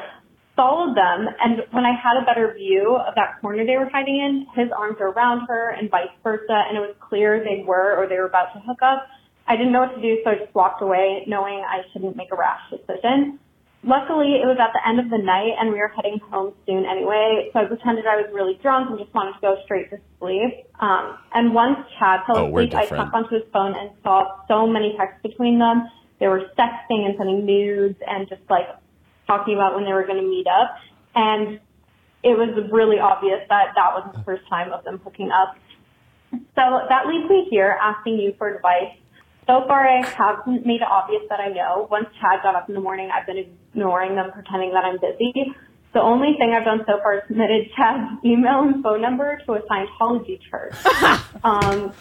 [0.55, 4.23] followed them, and when I had a better view of that corner they were hiding
[4.23, 7.97] in, his arms were around her and vice versa, and it was clear they were
[7.99, 9.09] or they were about to hook up.
[9.49, 12.31] I didn't know what to do, so I just walked away, knowing I shouldn't make
[12.31, 13.41] a rash decision.
[13.83, 16.87] Luckily, it was at the end of the night, and we were heading home soon
[16.87, 19.99] anyway, so I pretended I was really drunk and just wanted to go straight to
[20.21, 20.71] sleep.
[20.79, 24.69] Um, and once Chad fell Oh, asleep, I tapped onto his phone and saw so
[24.69, 25.91] many texts between them.
[26.21, 28.71] They were sexting and sending nudes and just like
[29.27, 30.77] talking about when they were going to meet up.
[31.15, 31.61] And
[32.23, 35.57] it was really obvious that that wasn't the first time of them hooking up.
[36.33, 38.97] So that leads me here asking you for advice.
[39.47, 41.89] So far, I haven't made it obvious that I know.
[41.91, 45.53] Once Chad got up in the morning, I've been ignoring them, pretending that I'm busy.
[45.93, 49.53] The only thing I've done so far is submitted Chad's email and phone number to
[49.55, 50.75] a Scientology church.
[51.45, 51.93] um,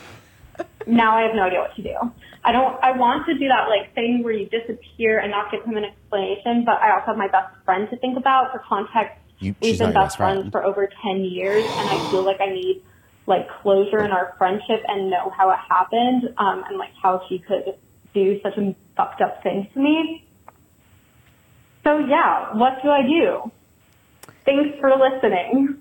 [0.86, 1.98] now I have no idea what to do.
[2.44, 2.78] I don't.
[2.84, 5.86] I want to do that like thing where you disappear and not give him an
[5.86, 8.52] explanation, but I also have my best friend to think about.
[8.52, 10.40] For context, You- we've been best best friend.
[10.40, 12.82] friends for over ten years, and I feel like I need
[13.28, 17.38] like closure in our friendship and know how it happened, um, and like how she
[17.38, 17.76] could
[18.14, 20.26] do such a fucked up thing to me.
[21.84, 23.52] So yeah, what do I do?
[24.46, 25.81] Thanks for listening.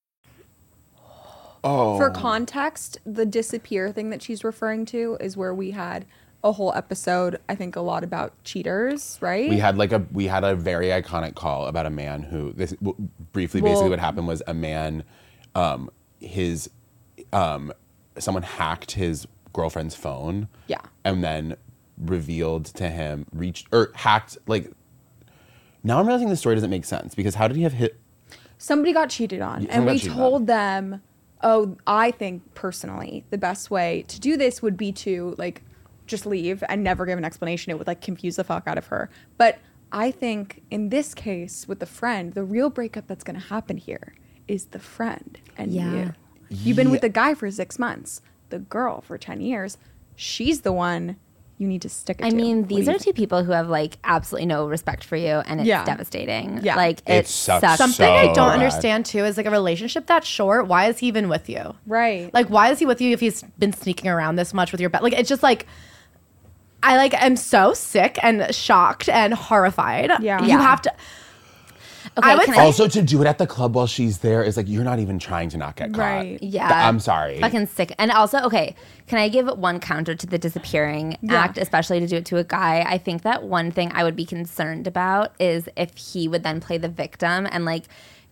[1.63, 6.05] Oh, For context, the disappear thing that she's referring to is where we had
[6.43, 9.47] a whole episode, I think a lot about cheaters, right?
[9.47, 12.71] we had like a we had a very iconic call about a man who this
[12.81, 12.95] w-
[13.31, 15.03] briefly basically Well- what happened was a man
[15.53, 16.69] um his
[17.31, 17.71] um
[18.17, 20.81] someone hacked his girlfriend's phone Yeah.
[21.05, 21.57] and then
[21.97, 24.71] revealed to him reached or hacked like
[25.83, 27.99] now I'm realizing the story doesn't make sense because how did he have hit
[28.57, 31.01] somebody got cheated on and we told them
[31.43, 35.61] oh i think personally the best way to do this would be to like
[36.07, 37.71] just leave and never give an explanation.
[37.71, 39.09] It would like confuse the fuck out of her.
[39.37, 39.59] But
[39.93, 43.77] i think in this case with the friend the real breakup that's going to happen
[43.77, 44.15] here
[44.47, 45.91] is the friend and Yeah.
[45.93, 46.13] you
[46.49, 48.21] you've been with the guy for six months.
[48.49, 49.77] The girl for 10 years
[50.15, 51.15] she's the one
[51.61, 52.35] you need to stick it I to.
[52.35, 53.03] mean, What do these you are think?
[53.15, 55.85] two people who have like absolutely no respect for you, and it's Yeah.
[55.85, 56.59] devastating.
[56.63, 56.75] Yeah.
[56.75, 57.77] like It it, sucks sucks.
[57.77, 58.53] Something So I don't bad.
[58.53, 60.67] understand too is like a relationship that short.
[60.67, 61.75] Why is he even with you?
[61.85, 64.81] right Like, why is he with you if he's been sneaking around this much with
[64.81, 65.03] your bed?
[65.03, 65.67] Like, it's just like,
[66.83, 70.09] I like am so sick and shocked and horrified.
[70.19, 70.41] Yeah.
[70.41, 70.61] you Yeah.
[70.61, 70.91] have to.
[72.17, 74.43] Okay, I would can say- also to do it at the club while she's there
[74.43, 76.43] is like you're not even trying to not get caught Right.
[76.43, 76.87] Yeah.
[76.87, 77.93] I'm sorry Fucking sick.
[77.97, 78.75] And also, okay,
[79.07, 82.43] can I give one counter to the disappearing act, especially to do it to a
[82.43, 82.85] guy?
[82.87, 86.59] I think that one thing I would be concerned about is if he would then
[86.59, 87.85] play the victim and like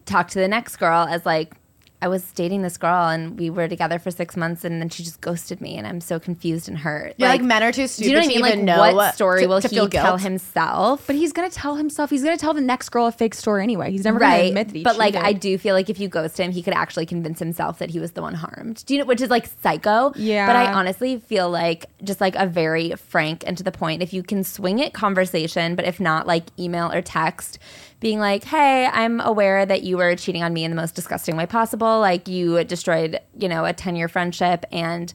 [0.05, 1.53] talk to the next girl as like,
[2.01, 5.03] I was dating this girl and we were together for six months and then she
[5.03, 7.13] just ghosted me and I'm so confused and hurt.
[7.17, 8.05] Yeah, like, men are too stupid.
[8.05, 8.37] Do you know what I mean?
[8.37, 10.21] to Like, even know what story to- will to he feel tell guilt.
[10.21, 11.05] himself?
[11.07, 13.91] but he's gonna tell himself he's gonna tell the next girl a fake story anyway
[13.91, 16.07] he's never gonna right admit that he but like i do feel like if you
[16.07, 18.99] ghost him he could actually convince himself that he was the one harmed do you
[18.99, 20.47] know which is like psycho Yeah.
[20.47, 24.13] but i honestly feel like just like a very frank and to the point if
[24.13, 27.59] you can swing it conversation but if not like email or text
[27.99, 31.35] being like hey i'm aware that you were cheating on me in the most disgusting
[31.35, 31.99] way possible.
[31.99, 35.13] Like you destroyed you know a 10 year friendship and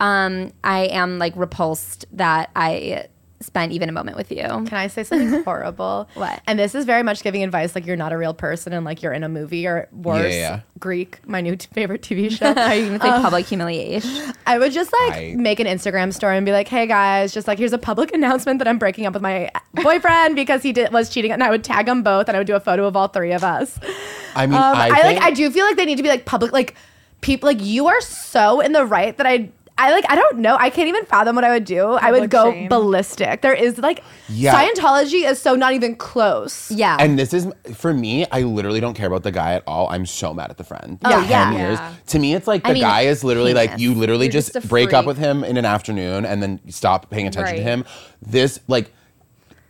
[0.00, 3.06] um i am like repulsed that i
[3.42, 6.08] spent even a moment with you Can I say something horrible?
[6.14, 6.40] What?
[6.46, 9.02] And this is very much giving advice like you're not a real person and like
[9.02, 10.32] you're in a movie or worse.
[10.32, 10.60] Yeah, yeah.
[10.78, 12.46] Greek, my new t- favorite TV show.
[12.52, 16.36] are you gonna say public humiliation I would just like I- make an Instagram story
[16.36, 19.14] and be like, "Hey guys, just like here's a public announcement that I'm breaking up
[19.14, 22.36] with my boyfriend because he did was cheating." And I would tag them both, and
[22.36, 23.78] I would do a photo of all three of us.
[24.34, 25.22] I mean Um, I, I, like.
[25.22, 26.74] I do feel like they need to be like public, like
[27.20, 27.46] people.
[27.48, 29.50] Like you are so in the right that I.
[29.78, 30.04] I like.
[30.08, 30.56] I don't know.
[30.60, 31.84] I can't even fathom what I would do.
[31.92, 32.68] I would Public go shame.
[32.68, 33.40] ballistic.
[33.40, 34.54] There is like Yeah.
[34.54, 36.70] Scientology is so not even close.
[36.70, 38.26] yeah And this is for me.
[38.30, 39.88] I literally don't care about the guy at all.
[39.88, 40.98] I'm so mad at the friend.
[41.04, 41.52] Oh, Ten yeah.
[41.52, 41.78] years.
[41.78, 41.92] Yeah.
[42.08, 43.82] To me, it's like the I mean, guy is literally like penis.
[43.82, 45.06] you literally You're just, just a break up freak.
[45.08, 47.66] with him in an afternoon and then stop paying attention to Right.
[47.66, 47.84] him.
[48.20, 48.92] This like,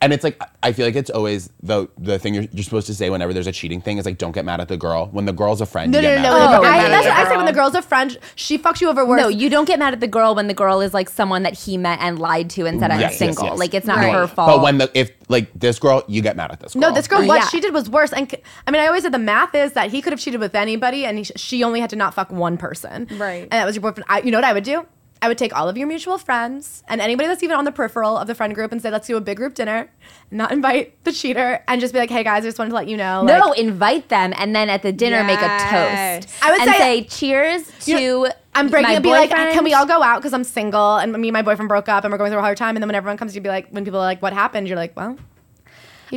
[0.02, 2.94] and it's like I feel like it's always the the thing you're, you're supposed to
[2.94, 5.06] say whenever there's a cheating thing is like don't get mad at the girl.
[5.12, 6.44] When the girl's a friend, No, you no, get no, mad no.
[6.44, 7.28] at no, the I, that's what I say.
[7.30, 7.36] girl.
[7.38, 9.20] When the girl's a friend, she fucks you over worse.
[9.22, 11.54] No, you don't get mad at the girl when the girl is like someone that
[11.58, 13.44] he met and lied to and said I'm Yes, yes, single.
[13.46, 13.58] yes.
[13.58, 14.12] Like it's not Right.
[14.12, 14.48] her fault.
[14.56, 16.82] But when the if like this girl, you get mad at this girl.
[16.82, 17.48] No, this girl, what Yeah.
[17.48, 18.12] she did was worse.
[18.12, 20.40] And c- I mean, I always said the math is that he could have cheated
[20.40, 23.06] with anybody, and he, she only had to not fuck one person.
[23.16, 23.42] Right.
[23.42, 24.04] And that was your boyfriend.
[24.08, 24.84] I, you know what I would do?
[25.22, 28.18] I would take all of your mutual friends and anybody that's even on the peripheral
[28.18, 29.88] of the friend group and say, let's do a big group dinner,
[30.32, 32.88] not invite the cheater, and just be like, hey guys, I just wanted to let
[32.88, 33.22] you know.
[33.22, 36.28] no, like, invite them and then at the dinner make a toast.
[36.42, 39.02] I would and say- say, cheers to know, I'm breaking it.
[39.02, 41.42] Be like, uh, can we all go out because I'm single and me and my
[41.42, 42.74] boyfriend broke up and we're going through a hard time.
[42.76, 44.66] And then when everyone comes you'd be like, when people are like, what happened?
[44.66, 45.16] You're like, well,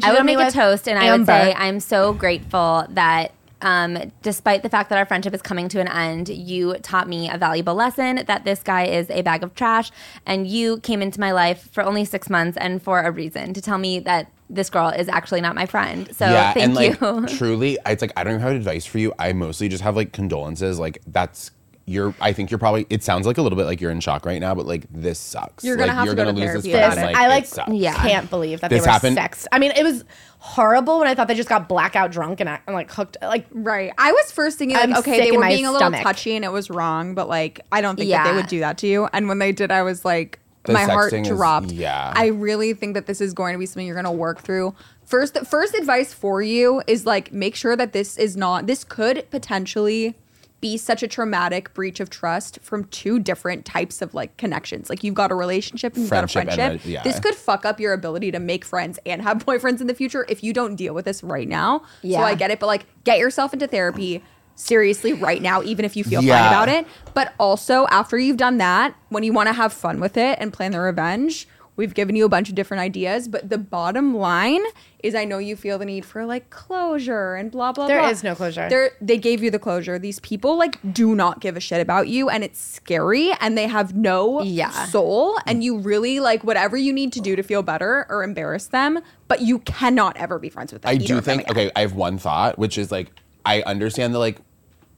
[0.04, 1.32] I would make a toast and I would Amber.
[1.32, 5.80] say I'm so grateful that um, despite the fact that our friendship is coming to
[5.80, 9.56] an end, you taught me a valuable lesson that this guy is a bag of
[9.56, 9.92] trash,
[10.26, 13.62] and you came into my life for only six months and for a reason to
[13.62, 16.14] tell me that this girl is actually not my friend.
[16.16, 17.26] So yeah, thank and like you.
[17.38, 19.14] truly, it's like I don't even have advice for you.
[19.18, 20.80] I mostly just have like condolences.
[20.80, 21.52] Like that's
[21.88, 24.26] you're I think you're probably it sounds like a little bit like you're in shock
[24.26, 25.64] right now, but like this sucks.
[25.64, 27.00] You're gonna Like, have you're to go gonna to lose this therapy friend.
[27.00, 27.22] about This, it.
[27.24, 27.72] I like it sucks.
[27.74, 27.94] Yeah.
[27.96, 29.48] can't believe that This they were happened- sexed.
[29.52, 30.04] I mean, it was
[30.40, 33.18] horrible when I thought they just got blackout drunk and, act- and like hooked.
[33.22, 33.92] Like Right.
[33.98, 36.02] I was first thinking like, I'm okay, they in were my being a little stomach.
[36.04, 38.36] touchy and it was wrong, but like I don't think that they Yeah.
[38.36, 39.08] would do that to you.
[39.14, 41.72] And when they did, I was like, The my heart sexting is- dropped.
[41.72, 42.14] yeah.
[42.16, 44.74] I really think that this is going to be something you're going to work through.
[45.04, 48.66] First, first advice for you is like make sure that this is not.
[48.66, 50.16] This could potentially
[50.62, 54.90] be such a traumatic breach of trust from two different types of like connections.
[54.90, 56.86] Like you've got a relationship and you've Friendship got a friendship.
[56.86, 57.04] a- yeah.
[57.04, 60.26] This could fuck up your ability to make friends and have boyfriends in the future
[60.30, 61.84] if you don't deal with this right now.
[62.02, 62.20] Yeah.
[62.20, 64.24] So I get it, but like get yourself into therapy
[64.56, 66.40] seriously right now, even if you feel Yeah.
[66.40, 66.88] fine about it.
[67.14, 70.54] But also after you've done that, when you want to have fun with it and
[70.54, 73.28] plan the revenge, we've given you a bunch of different ideas.
[73.28, 74.62] But the bottom line
[75.04, 78.10] is I know you feel the need for like closure and blah blah There blah.
[78.10, 78.68] is no closure.
[78.70, 80.00] There they gave you the closure.
[80.00, 83.68] These people like do not give a shit about you and it's scary and they
[83.68, 84.72] have no Yeah.
[84.86, 88.68] soul and you really like whatever you need to do to feel better or embarrass
[88.68, 90.90] them, but you cannot ever be friends with them.
[90.90, 93.12] I do think okay, I have one thought, which is like
[93.46, 94.38] I understand that like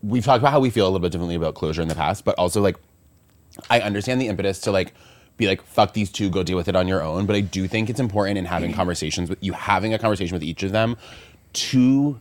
[0.04, 2.24] we've talked about how we feel a little bit differently about closure in the past,
[2.24, 2.78] but also like
[3.70, 4.94] I understand the impetus to like
[5.38, 7.26] be like fuck these two, go deal with it on your own.
[7.26, 8.78] But I do think it's important in having mm-hmm.
[8.78, 10.98] conversations with you having a conversation with each of them
[11.54, 12.20] to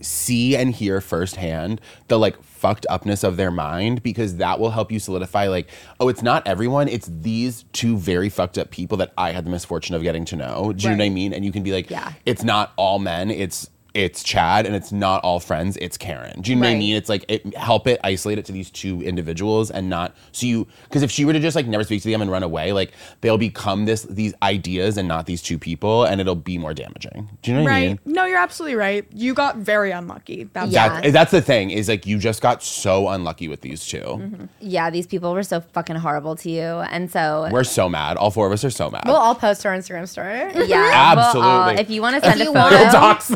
[0.00, 4.92] see and hear firsthand the like fucked upness of their mind because that will help
[4.92, 5.68] you solidify like
[6.00, 9.50] oh it's not everyone it's these two very fucked up people that i had the
[9.50, 11.72] misfortune of getting to know do you know what i mean and you can be
[11.72, 12.12] like Yeah.
[12.26, 16.50] it's not all men it's it's chad and it's not all friends it's karen do
[16.50, 19.00] you know what i mean it's like it help it isolate it to these two
[19.02, 22.10] individuals and not so you because if she were to just like never speak to
[22.10, 26.04] them and run away like they'll become this these ideas and not these two people
[26.04, 27.98] and it'll be more damaging do you know what i mean Right.
[28.06, 29.06] No, you're absolutely right.
[29.14, 30.44] You got very unlucky.
[30.52, 30.88] That's Yeah.
[30.88, 33.98] that, eh, that's the thing is like you just got so unlucky with these 2
[33.98, 34.44] mm-hmm.
[34.60, 38.16] Yeah, these people were so fucking horrible to you, and so We're so mad.
[38.16, 39.04] All four of us are so mad.
[39.06, 40.38] we'll all post to our Instagram story.
[40.66, 41.80] yeah, we'll all- Absolutely.
[41.82, 43.28] if you want to send a you photo, want- We'll dox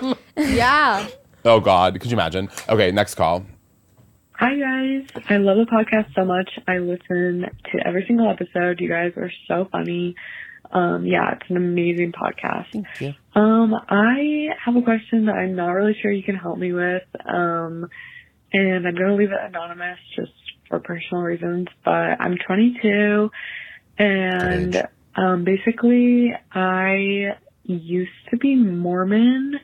[0.00, 0.14] them.
[0.36, 1.08] Yeah.
[1.44, 2.48] oh God, could you imagine?
[2.68, 3.44] Okay, next call.
[4.32, 6.50] Hi guys, I love the podcast so much.
[6.66, 8.80] I listen to every single episode.
[8.80, 10.14] You guys are so funny.
[10.72, 12.66] Um, yeah, it's an amazing podcast.
[12.72, 13.14] Thank you.
[13.34, 17.02] Um, I have a question that I'm not really sure you can help me with.
[17.26, 17.88] Um,
[18.52, 20.32] and I'm gonna leave it anonymous just
[20.68, 21.68] for personal reasons.
[21.84, 23.30] But I'm 22,
[23.98, 29.60] and um, basically I used to be Mormon.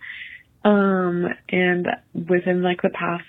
[0.66, 3.22] Um, and within like the past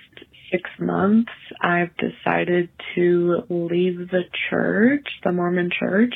[0.52, 6.16] six months, I've decided to leave the church, the Mormon church,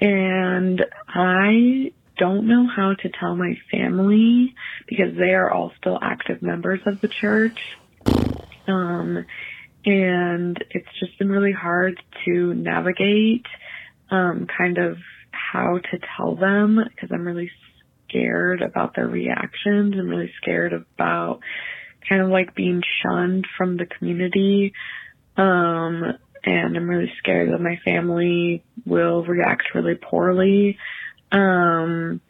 [0.00, 4.52] and I don't know how to tell my family
[4.88, 7.58] because they are all still active members of the church.
[8.66, 9.24] Um,
[9.84, 13.46] and it's just been really hard to navigate,
[14.10, 14.96] um, kind of
[15.30, 17.50] how to tell them because I'm really
[18.12, 19.94] scared about their reactions.
[19.96, 21.40] I'm really scared about
[22.08, 24.72] kind of like being shunned from the community.
[25.36, 26.02] Um,
[26.44, 30.78] and I'm really scared that my family will react really poorly.
[31.30, 32.20] Um,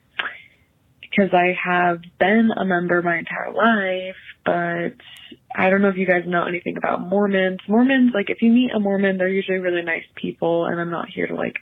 [1.01, 4.17] because I have been a member my entire life,
[4.47, 4.97] but
[5.55, 7.61] I don't know if you guys know anything about Mormons.
[7.69, 11.09] Mormons, like if you meet a Mormon, they're usually really nice people, and I'm not
[11.11, 11.57] here to like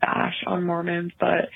[0.00, 1.48] bash on Mormons, but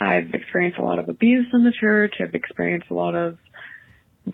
[0.00, 2.14] I've experienced a lot of abuse in the church.
[2.20, 3.38] I've experienced a lot of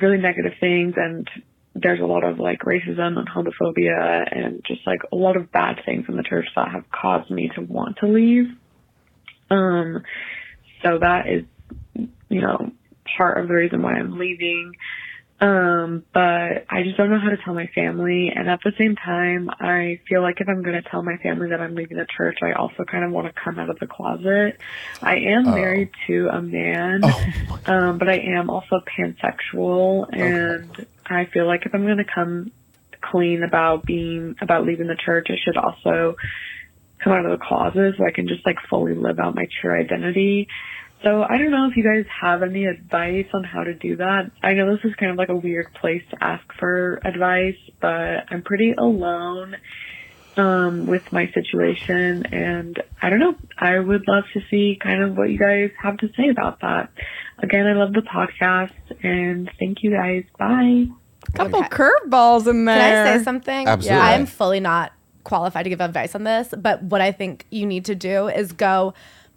[0.00, 1.28] really negative things and
[1.74, 5.80] there's a lot of like racism and homophobia and just like a lot of bad
[5.84, 8.46] things in the church that have caused me to want to leave.
[9.50, 10.02] Um,
[10.82, 11.44] so that is,
[12.28, 12.70] you know,
[13.16, 14.72] part of the reason why I'm leaving.
[15.38, 18.32] Um, but I just don't know how to tell my family.
[18.34, 21.50] And at the same time, I feel like if I'm going to tell my family
[21.50, 23.86] that I'm leaving the church, I also kind of want to come out of the
[23.86, 24.58] closet.
[25.02, 27.04] I am married to a man,
[27.66, 30.08] um, but I am also pansexual.
[30.10, 32.50] And I feel like if I'm going to come
[33.02, 36.16] clean about being, about leaving the church, I should also
[37.04, 39.78] come out of the closet so I can just like fully live out my true
[39.78, 40.48] identity.
[41.02, 44.30] So I don't know if you guys have any advice on how to do that.
[44.42, 48.24] I know this is kind of like a weird place to ask for advice, but
[48.30, 49.56] I'm pretty alone
[50.38, 53.34] um with my situation and I don't know.
[53.58, 56.90] I would love to see kind of what you guys have to say about that.
[57.38, 58.72] Again, I love the podcast
[59.02, 60.24] and thank you guys.
[60.38, 60.88] Bye.
[61.34, 62.76] Couple curveballs in there.
[62.76, 63.06] Can.
[63.06, 63.66] I say something?
[63.66, 64.00] Absolutely.
[64.00, 64.92] I am fully not
[65.24, 68.52] qualified to give advice on this, but what I think you need to do is
[68.52, 68.94] go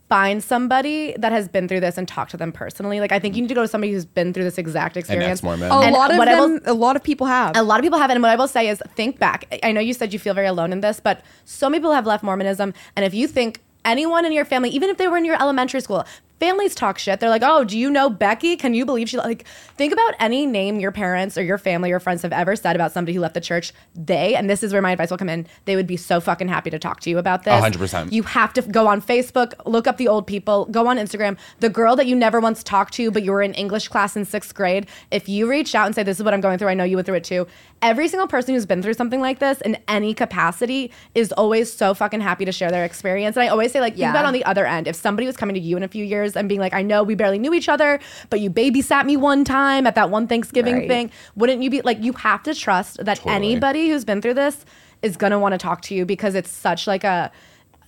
[0.10, 3.00] find somebody that has been through this and talk to them personally.
[3.00, 5.40] Like I think you need to go to somebody who's been through this exact experience.
[5.40, 5.72] ex-Mormon.
[5.72, 7.56] A And lot of what I will- a lot of people have.
[7.56, 8.10] a lot of people have.
[8.10, 9.46] And what I will say is think back.
[9.64, 12.08] I know you said you feel very alone in this, but so many people have
[12.08, 12.74] left Mormonism.
[12.96, 15.80] And if you think anyone in your family, even if they were in your elementary
[15.82, 16.06] school,
[16.40, 17.20] families talk shit.
[17.20, 18.56] They're like, oh, do you know Becky?
[18.56, 19.46] Can you believe she like
[19.78, 22.92] think about any name your parents or your family or friends have ever said about
[22.92, 23.74] somebody who left the church.
[23.96, 26.48] They, and this is where my advice will come in, they would be so fucking
[26.48, 27.60] happy to talk to you about this.
[27.60, 28.14] Hundred percent.
[28.14, 31.38] You have to go on Facebook, look up the old people, go on Instagram.
[31.60, 34.26] The girl that you never once talked to, but you were in English class in
[34.26, 36.74] sixth grade, if you reach out and say, This is what I'm going through, I
[36.74, 37.48] know you went through it too.
[37.82, 41.94] Every single person who's been through something like this in any capacity is always so
[41.94, 43.38] fucking happy to share their experience.
[43.38, 44.10] And I always say, like, think Yeah.
[44.12, 44.88] about on the other end.
[44.88, 47.04] If somebody was coming to you in a few years and being like, I know
[47.04, 48.00] we barely knew each other,
[48.30, 50.88] but you babysat me one time at that one Thanksgiving Right.
[50.88, 53.36] thing, wouldn't you be like, you have to trust that Totally.
[53.36, 54.66] anybody who's been through this
[55.02, 57.32] is gonna want to talk to you because it's such like a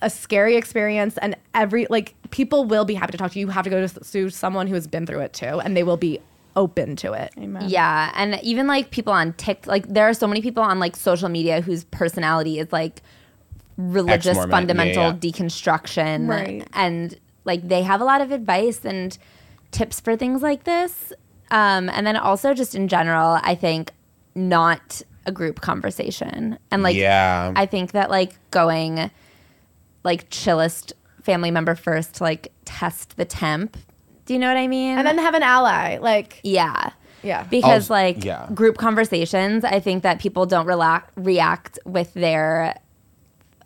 [0.00, 3.46] a scary experience and every like people will be happy to talk to you.
[3.46, 5.84] You have to go to, to someone who has been through it too and they
[5.84, 6.18] will be
[6.56, 7.32] open to it.
[7.38, 7.64] Amen.
[7.68, 10.96] Yeah, and even like people on TikTok, like there are so many people on like
[10.96, 13.00] social media whose personality is like
[13.76, 15.12] religious Ex-Mormon, yeah, fundamental yeah.
[15.12, 16.66] deconstruction, Right.
[16.72, 19.16] And like they have a lot of advice and
[19.70, 21.12] tips for things like this.
[21.50, 23.92] Um, and then also just in general, I think
[24.34, 27.52] not a group conversation, and like yeah.
[27.54, 29.10] I think that like going
[30.02, 33.76] like chillest family member first to like test the temp.
[34.26, 34.98] Do you know what I mean?
[34.98, 35.98] And then have an ally.
[35.98, 36.90] Like yeah.
[37.22, 37.44] yeah.
[37.44, 38.48] Because Also- like yeah.
[38.54, 42.76] group conversations, I think that people don't relax, react with their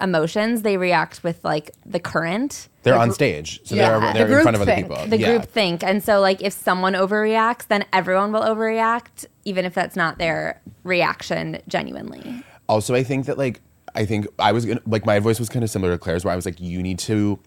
[0.00, 0.62] emotions.
[0.62, 3.98] They react with like the current, they're on stage, so Yeah.
[3.98, 4.88] they're they're in group front of other think.
[4.88, 5.06] people.
[5.06, 5.26] the yeah.
[5.30, 5.82] group think.
[5.82, 10.60] And so like if someone overreacts, then everyone will overreact, even if that's not their
[10.84, 12.42] reaction genuinely.
[12.68, 13.60] Also, I think that like
[13.94, 16.32] I think I was gonna like my voice was kind of similar to Claire's, where
[16.32, 17.38] I was like, you need to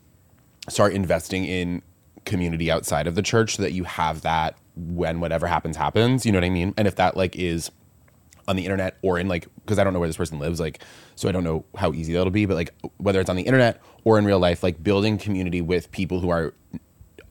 [0.68, 1.82] start investing in
[2.26, 6.26] community outside of the church so that you have that when whatever happens happens.
[6.26, 6.74] You know what I mean?
[6.78, 7.72] And if that like is
[8.50, 10.84] on the internet or in like because I don't know where this person lives, like
[11.16, 13.82] so I don't know how easy that'll be, but like whether it's on the internet
[14.04, 16.54] or in real life, like building community with people who are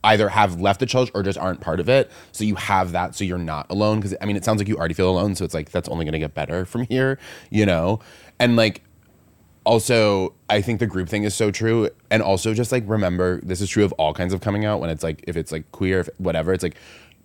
[0.05, 2.09] either have left the church or just aren't part of it.
[2.31, 4.01] So you have that so you're not alone.
[4.01, 5.35] Cause I mean, it sounds like you already feel alone.
[5.35, 7.99] So it's like, that's only going to get better from here, you know?
[8.39, 8.81] And like,
[9.65, 11.89] also, I think the group thing is so true.
[12.09, 14.89] And also just like, remember, this is true of all kinds of coming out when
[14.89, 16.77] it's like, if it's like queer, if whatever, it's like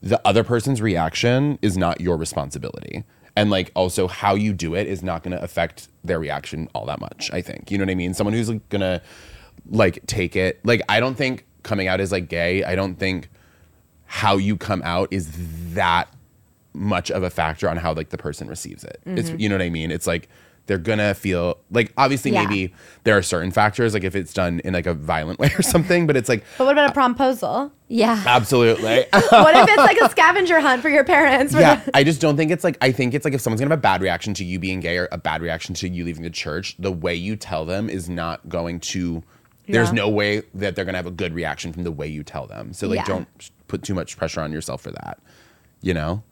[0.02, 3.04] the other person's reaction is not your responsibility.
[3.36, 6.86] And like also how you do it is not going to affect their reaction all
[6.86, 7.70] that much, I think.
[7.70, 8.14] You know what I mean?
[8.14, 9.02] Someone who's like, going to
[9.68, 10.64] like take it.
[10.64, 13.28] Like I don't think coming out as like gay, I don't think
[14.06, 15.30] how you come out is
[15.74, 16.08] that
[16.74, 19.00] much of a factor on how like the person receives it.
[19.06, 19.40] It's mm-hmm.
[19.40, 19.90] you know what I mean?
[19.90, 20.28] It's like
[20.66, 22.44] they're gonna feel like obviously Yeah.
[22.46, 22.72] maybe
[23.04, 26.06] there are certain factors like if it's done in like a violent way or something,
[26.06, 27.70] but it's like But what about a uh, promposal?
[27.88, 28.22] Yeah.
[28.26, 31.52] absolutely what if it's like a scavenger hunt for your parents?
[31.54, 33.70] yeah, the- I just don't think it's like I think it's like if someone's gonna
[33.72, 36.22] have a bad reaction to you being gay or a bad reaction to you leaving
[36.22, 39.22] the church, the way you tell them is not going to.
[39.68, 39.94] There's Yeah.
[39.94, 42.72] no way that they're gonna have a good reaction from the way you tell them.
[42.72, 43.04] So like, Yeah.
[43.06, 45.18] don't put too much pressure on yourself for that.
[45.82, 46.22] You know.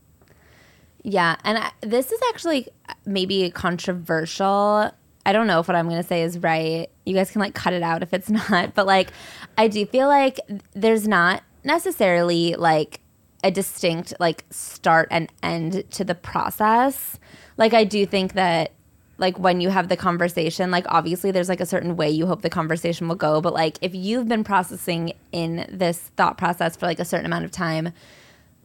[1.03, 4.90] Yeah, and I, this is actually uh, maybe controversial.
[5.24, 6.88] I don't know if what I'm going to say is right.
[7.05, 9.12] You guys can like cut it out if it's not, but like
[9.59, 10.38] I do feel like
[10.74, 13.00] there's not necessarily like
[13.44, 17.18] a distinct like start and end to the process.
[17.57, 18.72] Like I do think that
[19.18, 22.42] like when you have the conversation, like obviously there's like a certain way you hope
[22.42, 26.86] the conversation will go, but like if you've been processing in this thought process for
[26.86, 27.92] like a certain amount of time,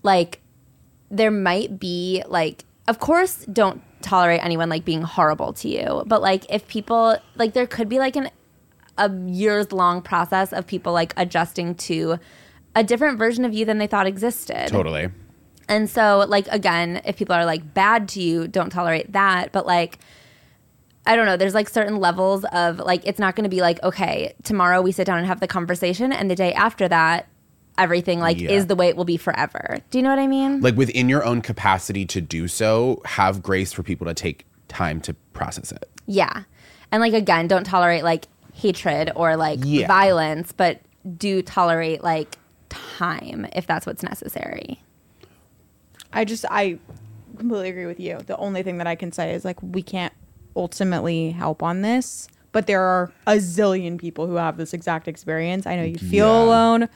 [0.03, 0.41] like
[1.10, 6.22] there might be like of course don't tolerate anyone like being horrible to you but
[6.22, 8.30] like if people like there could be like an
[8.97, 12.18] a years long process of people like adjusting to
[12.76, 15.10] a different version of you than they thought existed Totally.
[15.68, 19.51] and so, like, again, if people are like bad to you, don't tolerate that.
[19.51, 19.99] But, like,
[21.05, 23.82] I don't know, there's like certain levels of like, it's not going to be like,
[23.84, 26.12] okay, tomorrow we sit down and have the conversation.
[26.12, 27.28] And the day after that,
[27.78, 28.51] everything like Yeah.
[28.51, 29.78] is the way it will be forever.
[29.91, 30.61] Do you know what I mean?
[30.61, 34.99] like within your own capacity to do so, have grace for people to take time
[35.01, 35.89] to process it.
[36.05, 36.43] yeah.
[36.89, 39.88] And, like, again, don't tolerate like hatred or like Yeah.
[39.88, 40.80] violence, but
[41.17, 42.38] do tolerate like
[42.69, 44.80] time if that's what's necessary.
[46.13, 46.80] I just I
[47.38, 48.19] completely agree with you.
[48.25, 50.13] The only thing that I can say is like we can't
[50.55, 55.67] ultimately help on this, but there are a zillion people who have this exact experience.
[55.67, 56.43] I know you feel Yeah.
[56.43, 56.89] alone.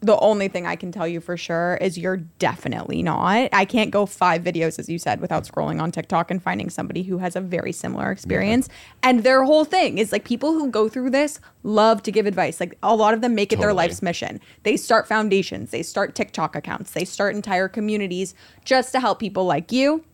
[0.00, 3.50] The only thing I can tell you for sure is you're definitely not.
[3.52, 7.02] I can't go five videos, as you said, without scrolling on TikTok and finding somebody
[7.02, 8.68] who has a very similar experience.
[9.02, 12.60] And their whole thing is like people who go through this love to give advice.
[12.60, 14.40] Like a lot of them make it their life's mission.
[14.62, 18.34] They start foundations, they start TikTok accounts, they start entire communities
[18.64, 20.04] just to help people like you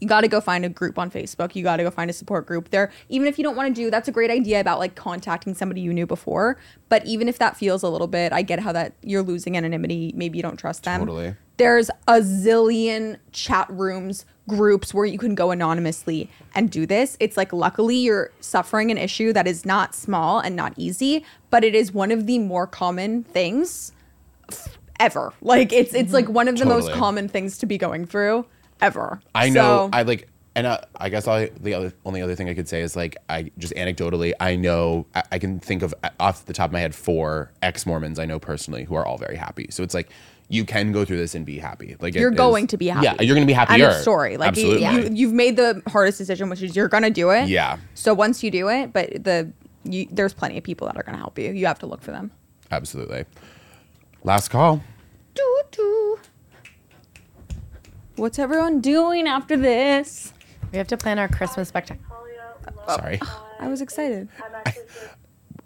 [0.00, 1.54] you got to go find a group on Facebook.
[1.54, 2.92] You got to go find a support group there.
[3.08, 5.80] Even if you don't want to do, that's a great idea about like contacting somebody
[5.80, 6.58] you knew before.
[6.88, 10.12] But even if that feels a little bit, I get how that you're losing anonymity.
[10.16, 11.00] Maybe you don't trust them.
[11.00, 11.36] Totally.
[11.56, 17.16] There's a zillion chat rooms, groups where you can go anonymously and do this.
[17.20, 21.62] It's like luckily you're suffering an issue that is not small and not easy, but
[21.62, 23.92] it is one of the more common things
[24.98, 25.32] ever.
[25.40, 28.46] Like it's it's like one of the most common things to be going through
[28.80, 29.20] ever.
[29.34, 29.88] I know.
[29.88, 32.68] So- I like, and uh, I guess I, the other only other thing I could
[32.68, 36.46] say is like, I just anecdotally, I know I, I can think of uh, off
[36.46, 39.36] the top of my head four ex Mormons I know personally who are all very
[39.36, 39.66] happy.
[39.70, 40.10] So it's like
[40.48, 41.96] you can go through this and be happy.
[41.98, 43.04] Like you're is- going to be happy.
[43.04, 43.88] Yeah, you're going to be End happier.
[43.88, 44.36] of story.
[44.36, 45.08] Like you, Absolutely.
[45.10, 47.48] you, you've made the hardest decision, which is you're gonna do it.
[47.48, 47.78] Yeah.
[47.94, 49.50] So once you do it, but the
[49.84, 51.50] you, there's plenty of people that are gonna help you.
[51.50, 52.30] You have to look for them.
[52.70, 53.24] Absolutely.
[54.22, 54.82] Last call.
[55.34, 56.18] Doo doo.
[58.16, 60.32] What's everyone doing after this?
[60.72, 62.08] We have to plan our Christmas spectacular.
[62.88, 63.20] Sorry.
[63.58, 64.28] I was excited.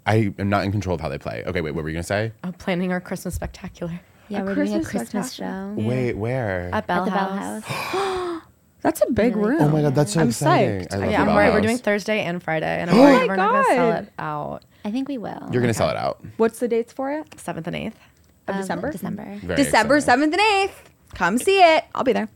[0.05, 1.43] I am not in control of how they play.
[1.45, 2.31] Okay, wait, what were you going to say?
[2.43, 6.69] Oh, planning our Christmas spectacular Yeah, we're doing a Christmas Christmas show Wait, where?
[6.73, 7.63] at Bell at the Bell House.
[7.63, 8.41] House.
[8.81, 9.61] That's a big room.
[9.61, 10.85] oh my god, that's so I'm exciting.
[10.85, 10.93] psyched.
[10.93, 11.49] I love Yeah, I'm the worried.
[11.53, 11.63] We're Bauhaus.
[11.63, 14.03] doing Thursday and Friday, and I'm Oh worried my we're not gonna sell God.
[14.03, 14.63] it out.
[14.85, 15.49] I think we will.
[15.51, 16.23] You're going to sell it out.
[16.37, 17.37] What's the dates for it?
[17.37, 17.99] Seventh and eighth.
[18.47, 18.91] Of Um, December.
[18.93, 19.23] December.
[19.43, 20.31] Very December exciting.
[20.31, 20.89] seventh and eighth.
[21.13, 21.83] Come see it.
[21.93, 22.29] I'll be there.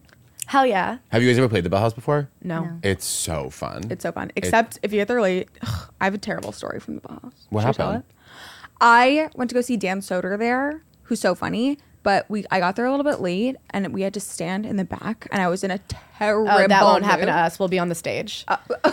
[0.54, 1.00] Hell yeah.
[1.10, 2.30] Have you guys ever played the Bell House before?
[2.44, 2.66] No.
[2.66, 2.80] No.
[2.84, 3.86] It's so fun.
[3.90, 4.32] It's so fun.
[4.36, 7.48] Except if you get there late, ugh, I have a terrible story from the boss.
[7.50, 8.04] What Should I tell happened?
[8.08, 8.16] it?
[8.80, 11.80] I went to go see Dan Soder there, who's so funny.
[12.04, 14.76] But we, I got there a little bit late, and we had to stand in
[14.76, 16.52] the back, and I was in a oh, terrible.
[16.52, 17.40] Oh, that won't happen to mood.
[17.40, 17.58] us.
[17.58, 18.46] We'll be on the stage.
[18.48, 18.58] Uh,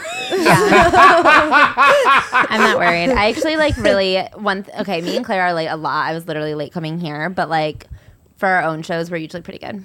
[2.48, 3.10] I'm not worried.
[3.10, 4.62] I actually like really one.
[4.62, 6.06] Th- okay, me and Claire are late a lot.
[6.06, 7.86] I was literally late coming here, but like
[8.38, 9.84] for our own shows, we're usually pretty good.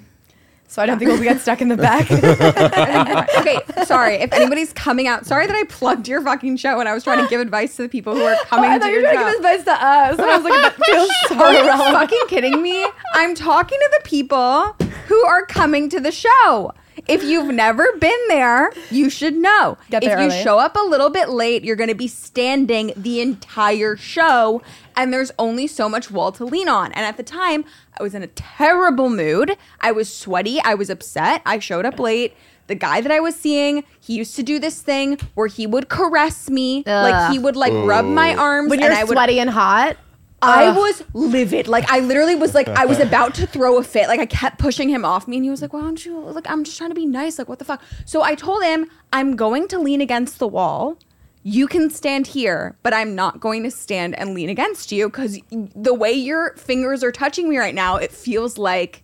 [0.67, 2.09] So I don't think we'll get stuck in the back.
[3.39, 4.15] okay, sorry.
[4.15, 7.23] If anybody's coming out, sorry that I plugged your fucking show when I was trying
[7.23, 8.97] to give advice to the people who are oh, coming Oh, I to thought you
[8.97, 10.19] were trying to give advice to us.
[10.19, 12.85] And I was like, that feels so Are you fucking kidding me?
[13.13, 14.75] I'm talking to the people
[15.07, 16.73] who are coming to the show.
[17.07, 19.77] If you've never been there, you should know.
[19.89, 20.43] Get if there you early.
[20.43, 24.61] show up a little bit late, you're going to be standing the entire show,
[24.95, 26.91] and there's only so much wall to lean on.
[26.93, 27.65] And at the time,
[27.99, 29.55] I was in a terrible mood.
[29.81, 30.59] I was sweaty.
[30.61, 31.41] I was upset.
[31.45, 32.35] I showed up late.
[32.67, 35.87] The guy that I was seeing, he used to do this thing where he would
[35.87, 39.51] caress me, like he would like rub my arms, when you're I would sweaty and
[39.51, 39.97] hot.
[40.45, 40.75] I uh.
[40.75, 41.67] was livid.
[41.67, 44.07] Like I literally was like I was about to throw a fit.
[44.07, 46.49] Like I kept pushing him off me and he was like, "Why don't you like
[46.49, 47.37] I'm just trying to be nice.
[47.37, 50.97] Like what the fuck?" So I told him, "I'm going to lean against the wall.
[51.43, 55.39] You can stand here, but I'm not going to stand and lean against you cuz
[55.51, 59.03] the way your fingers are touching me right now, it feels like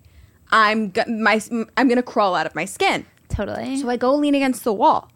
[0.51, 1.41] I'm go- my
[1.77, 3.77] I'm going to crawl out of my skin." Totally.
[3.77, 5.09] So I go lean against the wall.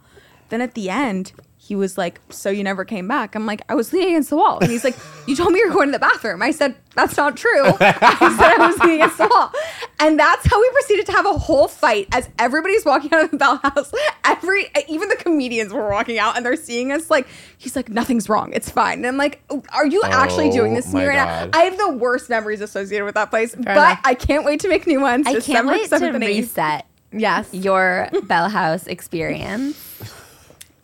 [0.49, 1.34] Then at the end,
[1.66, 3.34] he was like, So you never came back?
[3.34, 4.59] I'm like, I was leaning against the wall.
[4.59, 4.95] And he's like,
[5.26, 6.41] You told me you were going to the bathroom.
[6.43, 7.63] I said, That's not true.
[7.80, 9.51] I said I was leaning against the wall.
[9.99, 13.32] And that's how we proceeded to have a whole fight as everybody's walking out of
[13.32, 13.91] the Bell House.
[14.26, 18.30] Every even the comedians were walking out and they're seeing us like, he's like, Nothing's
[18.30, 18.51] wrong.
[18.53, 18.99] It's fine.
[18.99, 19.41] And I'm like,
[19.74, 21.51] Are you actually doing oh this to me right God.
[21.51, 21.59] now?
[21.59, 23.55] I have the worst memories associated with that place.
[23.55, 23.99] but enough.
[24.03, 25.26] I can't wait to make new ones.
[25.26, 26.28] I can't December wait to 7th and 8th.
[26.28, 27.51] reset Yes.
[27.53, 29.82] your Bell House experience.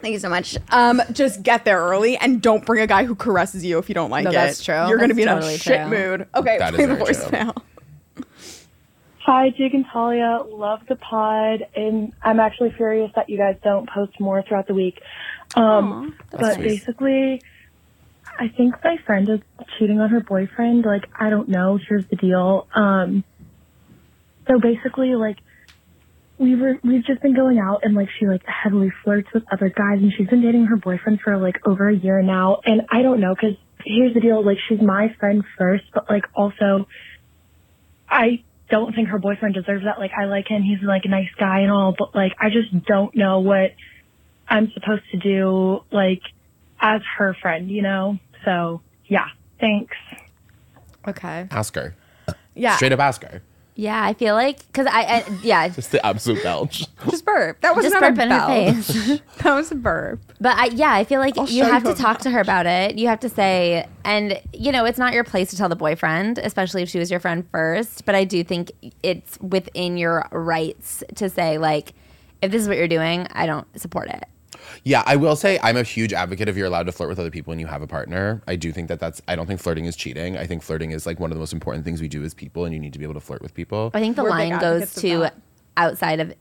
[0.01, 0.57] Thank you so much.
[0.71, 3.95] Um, just get there early and don't bring a guy who caresses you if you
[3.95, 4.33] don't like No, it.
[4.33, 4.75] that's true.
[4.87, 5.89] You're gonna That's be in totally a shit true.
[5.89, 6.27] mood.
[6.35, 7.23] Okay, That is play the very true.
[7.23, 7.61] voicemail.
[9.25, 10.39] Hi, Jake and Talia.
[10.49, 14.73] Love the pod, and I'm actually furious that you guys don't post more throughout the
[14.73, 14.99] week.
[15.55, 16.63] Um, but sweet.
[16.63, 17.41] basically,
[18.39, 19.39] I think my friend is
[19.77, 20.85] cheating on her boyfriend.
[20.85, 21.77] Like, I don't know.
[21.87, 22.67] Here's the deal.
[22.73, 23.23] Um,
[24.47, 25.37] so basically, like,
[26.41, 29.69] we were we've just been going out, and like she like heavily flirts with other
[29.69, 32.59] guys, and she's been dating her boyfriend for like over a year now.
[32.65, 34.43] And I don't know, because here's the deal.
[34.43, 36.87] Like, she's my friend first, but like also.
[38.13, 39.97] I don't think her boyfriend deserves that.
[39.97, 40.63] Like, I like him.
[40.63, 43.73] He's like a nice guy and all, but like, I just don't know what
[44.49, 46.21] I'm supposed to do, like,
[46.81, 48.17] as her friend, you know?
[48.43, 49.27] So, yeah.
[49.61, 49.95] Thanks.
[51.07, 51.47] Okay.
[51.51, 51.95] Ask her.
[52.53, 52.75] Yeah.
[52.75, 53.41] Straight up ask her.
[53.75, 56.85] Yeah, I feel like because I, I yeah, Just the absolute belch.
[57.09, 57.61] Just burp.
[57.61, 58.47] That was just not burp a in her
[58.81, 59.21] face.
[59.37, 60.19] That was a burp.
[60.39, 62.41] But I, yeah, I feel like I'll you have you to a talk to her
[62.41, 62.97] about it.
[62.97, 66.37] You have to say, and you know, it's not your place to tell the boyfriend,
[66.37, 68.05] especially if she was your friend first.
[68.05, 71.93] But I do think it's within your rights to say, like,
[72.41, 74.25] if this is what you're doing, I don't support it.
[74.83, 77.29] Yeah, I will say I'm a huge advocate if you're allowed to flirt with other
[77.29, 78.41] people and you have a partner.
[78.47, 79.21] I do think that that's.
[79.27, 80.37] I don't think flirting is cheating.
[80.37, 82.65] I think flirting is like one of the most important things we do as people,
[82.65, 83.91] and you need to be able to flirt with people.
[83.93, 85.29] I think the We're line goes to
[85.77, 86.33] outside of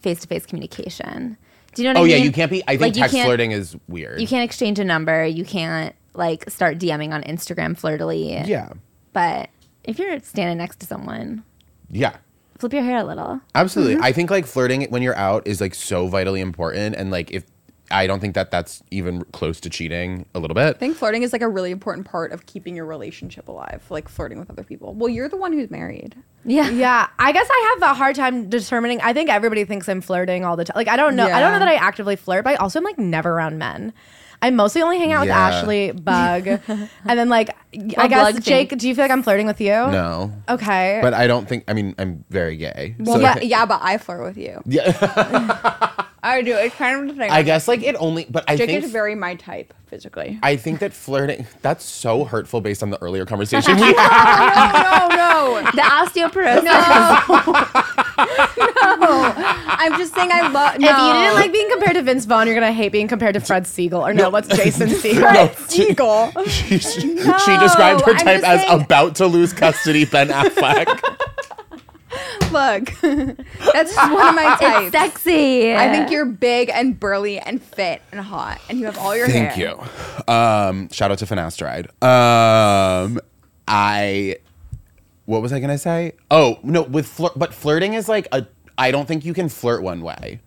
[0.00, 1.36] face to face communication.
[1.74, 2.14] Do you know what Oh I mean?
[2.14, 2.62] Oh, yeah, you can't be.
[2.66, 4.20] I think Like, text flirting is weird.
[4.20, 5.24] You can't exchange a number.
[5.24, 8.32] You can't like start DMing on Instagram flirtily.
[8.46, 8.70] Yeah,
[9.12, 9.50] But
[9.84, 11.44] if you're standing next to someone,
[11.90, 12.16] yeah.
[12.58, 13.40] Flip your hair a little.
[13.54, 13.94] Absolutely.
[13.96, 14.04] Mm-hmm.
[14.04, 16.96] I think like flirting when you're out is like so vitally important.
[16.96, 17.44] And like if
[17.90, 20.76] I don't think that that's even close to cheating a little bit.
[20.76, 24.08] I think flirting is like a really important part of keeping your relationship alive, like
[24.08, 24.94] flirting with other people.
[24.94, 26.16] Well, you're the one who's married.
[26.44, 26.70] Yeah.
[26.76, 29.00] Yeah, I guess I have a hard time determining.
[29.00, 30.74] I think everybody thinks I'm flirting all the time.
[30.76, 31.26] Like I don't know.
[31.26, 33.92] I don't know that I actively flirt, but I also am like never around men.
[34.42, 37.56] I mostly only hang out with Ashley, Bug, and then like
[37.98, 38.70] I guess Bug Jake.
[38.70, 39.70] thinks- Do you feel like I'm flirting with you?
[39.72, 40.32] No.
[40.48, 41.00] Okay.
[41.02, 42.94] But I don't think I mean I'm very gay.
[42.98, 44.62] Well, so yeah, yeah, but I flirt with you.
[44.66, 45.92] yeah.
[46.22, 46.54] I do.
[46.56, 47.30] It's kind of the thing.
[47.30, 50.38] I guess like it only but I Jake think is very my type physically.
[50.42, 55.08] I think that flirting that's so hurtful based on the earlier conversation we had.
[55.10, 56.64] no, no, The osteoporosis.
[58.16, 58.96] No.
[58.96, 59.32] no.
[59.36, 60.78] I'm just saying I love.
[60.80, 60.88] No.
[60.88, 63.40] if you didn't like being compared to Vince Vaughn, you're gonna hate being compared to
[63.40, 64.04] Fred Siegel.
[64.04, 65.16] Or no, what's Jason Segel?
[65.36, 66.32] No, she, Eagle.
[66.46, 70.86] she, she described her type as saying- about to lose custody Ben Affleck.
[72.52, 72.90] Look,
[73.72, 74.86] that's just one of my types.
[74.86, 75.74] it's sexy.
[75.74, 79.26] I think you're big and burly and fit and hot, and you have all your
[79.28, 79.76] Thank hair.
[79.76, 80.32] you.
[80.32, 81.86] Um, shout out to Finasteride.
[82.02, 83.20] Um,
[83.68, 84.36] I,
[85.26, 86.12] what was I gonna say?
[86.30, 88.46] Oh no, with flirt, but flirting is like a.
[88.78, 90.40] I don't think you can flirt one way.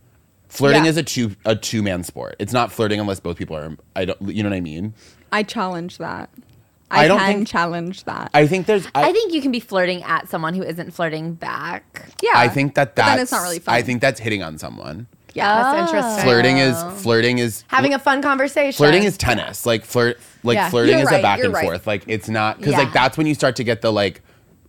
[0.47, 0.89] Flirting Yeah.
[0.91, 2.35] is a two a two man sport.
[2.39, 3.75] It's not flirting unless both people are.
[3.95, 4.21] I don't.
[4.21, 4.93] You know what I mean?
[5.31, 6.29] I challenge that.
[6.91, 8.31] I I, don't can think- challenge that.
[8.33, 8.85] I think there's.
[8.95, 12.09] I, I think you can be flirting at someone who isn't flirting back.
[12.21, 13.09] yeah, I think that but that's.
[13.11, 13.75] then it's not really fun.
[13.75, 15.07] I think that's hitting on someone.
[15.35, 15.95] yeah, That's oh.
[15.95, 16.23] interesting.
[16.23, 18.75] Flirting is flirting is Having a fun conversation.
[18.77, 19.65] flirting is tennis.
[19.65, 20.69] Like flirt, like Yeah.
[20.69, 21.63] flirting You're is a back and right.
[21.63, 21.85] forth.
[21.85, 22.79] Like it's not because Yeah.
[22.79, 24.21] like that's when you start to get the like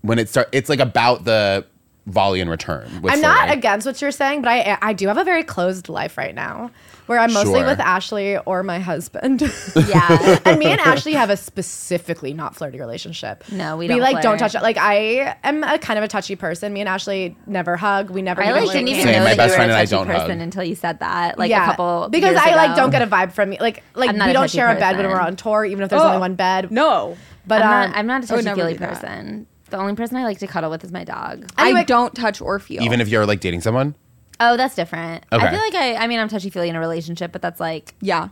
[0.02, 0.48] when it start.
[0.52, 1.64] It's like about the
[2.10, 3.00] volley in return.
[3.02, 3.58] With I'm not flirting.
[3.58, 6.70] against what you're saying, but I I do have a very closed life right now,
[7.06, 7.66] where I'm mostly Sure.
[7.66, 9.40] with Ashley or my husband.
[9.88, 10.38] Yeah.
[10.44, 13.44] and me and Ashley have a specifically not flirty relationship.
[13.50, 14.62] No, we we don't like don't touch it.
[14.62, 16.72] Like I am a kind of a touchy person.
[16.72, 18.10] Me and Ashley never hug.
[18.10, 18.42] We never.
[18.42, 19.86] I even like didn't shake even Same, know my that best you were friend a
[19.86, 20.40] touchy person hug.
[20.40, 21.38] until you said that.
[21.38, 23.58] Like yeah, a couple because years I like don't get a vibe from you.
[23.60, 26.02] Like like we don't touchy share a bed when we're on tour, even if there's
[26.02, 26.70] Oh, only one bed.
[26.70, 27.16] no.
[27.46, 27.98] but I'm um, not.
[27.98, 28.88] I'm not a I would touchy never feely that.
[29.00, 29.46] person.
[29.70, 31.50] The only person I like to cuddle with is my dog.
[31.58, 32.82] Anyway- I don't touch or feel.
[32.82, 33.94] Even if you're like dating someone.
[34.42, 35.24] Oh, that's different.
[35.32, 35.44] Okay.
[35.46, 35.96] I feel like I.
[35.96, 38.28] I mean, I'm touchy feely in a relationship, but that's like yeah,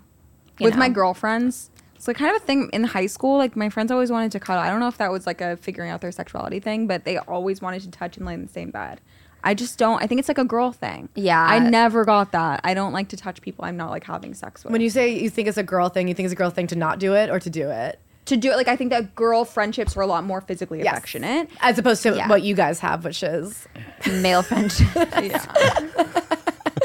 [0.58, 1.70] You with my girlfriends.
[1.96, 3.36] It's like kind of a thing in high school.
[3.38, 4.62] Like my friends always wanted to cuddle.
[4.62, 7.18] I don't know if that was like a figuring out their sexuality thing, but they
[7.18, 9.00] always wanted to touch and lay in the same bed.
[9.44, 10.02] I just don't.
[10.02, 11.08] I think it's like a girl thing.
[11.14, 11.40] Yeah.
[11.44, 12.60] I never got that.
[12.64, 14.72] I don't like to touch people I'm not like having sex with.
[14.72, 16.66] when you say you think it's a girl thing, you think it's a girl thing
[16.68, 19.14] to not do it or to do it, to do it, like I think that
[19.14, 20.92] girl friendships are a lot more physically Yes.
[20.92, 21.50] affectionate.
[21.60, 22.28] as opposed to Yeah.
[22.28, 23.66] what you guys have, which is
[24.10, 24.86] male friendship.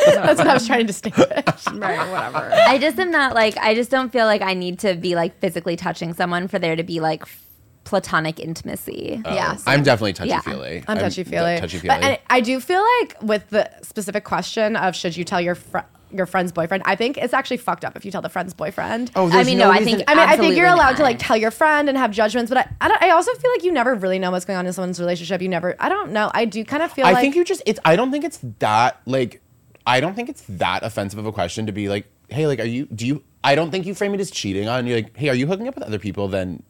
[0.05, 1.27] Yeah, that's what I was trying to distinguish.
[1.73, 2.09] right.
[2.11, 2.51] Whatever.
[2.53, 3.55] I just am not like.
[3.57, 6.75] I just don't feel like I need to be like physically touching someone for there
[6.75, 7.23] to be like
[7.85, 9.21] platonic intimacy.
[9.23, 9.33] Oh.
[9.33, 10.41] Yeah, Oh, I'm definitely touchy Yeah.
[10.41, 10.83] feely.
[10.87, 11.57] I'm touchy feely.
[11.59, 11.95] Touchy feely.
[11.95, 15.79] and I do feel like with the specific question of should you tell your fr-
[16.14, 19.11] your friend's boyfriend, I think it's actually fucked up if you tell the friend's boyfriend.
[19.16, 20.03] Oh, I mean, no no, I think.
[20.07, 22.57] I mean, I think you're allowed to like tell your friend and have judgments, but
[22.57, 24.74] I, I, don't, I also feel like you never really know what's going on in
[24.74, 25.41] someone's relationship.
[25.41, 26.32] You never, I don't know.
[26.34, 28.24] I do kind of feel like I like think you just it's I don't think
[28.24, 29.41] it's that like
[29.86, 32.66] I don't think it's that offensive of a question to be like, hey, like are
[32.66, 35.30] you do you I don't think you frame it as cheating on you like, hey,
[35.30, 36.64] are you hooking up with other people than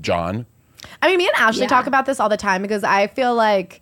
[0.00, 0.46] John?
[1.02, 1.68] I mean, me and Ashley Yeah.
[1.68, 3.80] talk about this all the time because I feel like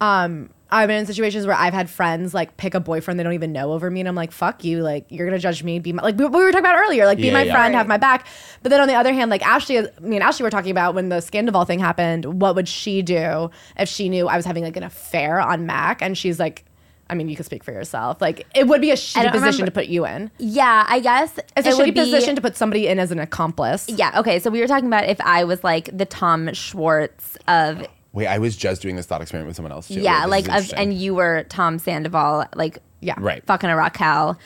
[0.00, 3.34] um, I've been in situations where I've had friends like pick a boyfriend they don't
[3.34, 5.92] even know over me, and I'm like, "Fuck you!" Like you're gonna judge me, be
[5.92, 7.52] my, like we, we were talking about earlier, like be Yeah, my yeah.
[7.52, 8.26] friend, have my back.
[8.62, 11.08] But then on the other hand, like Ashley, me and Ashley were talking about when
[11.08, 12.40] the Scandoval thing happened.
[12.40, 16.02] What would she do if she knew I was having like an affair on Mac?
[16.02, 16.64] And she's like.
[17.08, 18.20] I mean, you could speak for yourself.
[18.20, 20.28] Like, it would be a shitty position remember- to put you in.
[20.38, 23.12] Yeah, I guess It's a it would shitty be- position to put somebody in as
[23.12, 23.88] an accomplice.
[23.88, 24.18] Yeah.
[24.18, 24.40] Okay.
[24.40, 27.86] So we were talking about if I was like the Tom Schwartz of
[28.16, 30.00] Wait, I was just doing this thought experiment with someone else too.
[30.00, 33.14] yeah, This like of, and you were Tom Sandoval, like Yeah.
[33.18, 33.44] Right.
[33.44, 34.38] fucking a Raquel.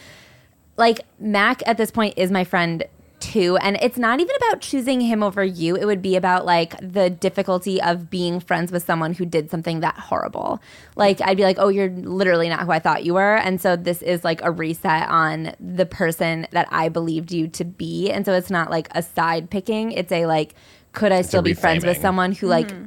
[0.77, 2.83] Like Mac at this point is my friend
[3.21, 3.57] too.
[3.59, 5.77] And it's not even about choosing him over you.
[5.77, 9.81] It would be about like the difficulty of being friends with someone who did something
[9.81, 10.61] that horrible.
[10.97, 13.37] Like I'd be like, oh, you're literally not who I thought you were.
[13.37, 17.65] And so this is like a reset on the person that I believed you to
[17.65, 18.11] be.
[18.11, 19.93] And so it's not like a side picking.
[19.93, 20.57] It's a like,
[20.91, 22.87] could I still be friends with someone who like mm-hmm.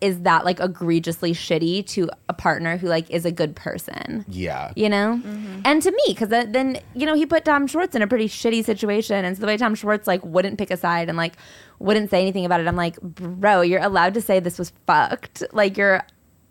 [0.00, 4.24] Is that like egregiously shitty to a partner who like is a good person?
[4.28, 4.72] Yeah.
[4.76, 5.20] you know?
[5.24, 5.60] Mm-hmm.
[5.64, 8.64] And to me because then you know he put tom schwartz in a pretty shitty
[8.64, 9.24] situation.
[9.24, 11.34] And so the way tom schwartz like wouldn't pick a side and like
[11.78, 15.42] wouldn't say anything about it i'm like bro you're allowed to say this was fucked.
[15.52, 16.02] Like you're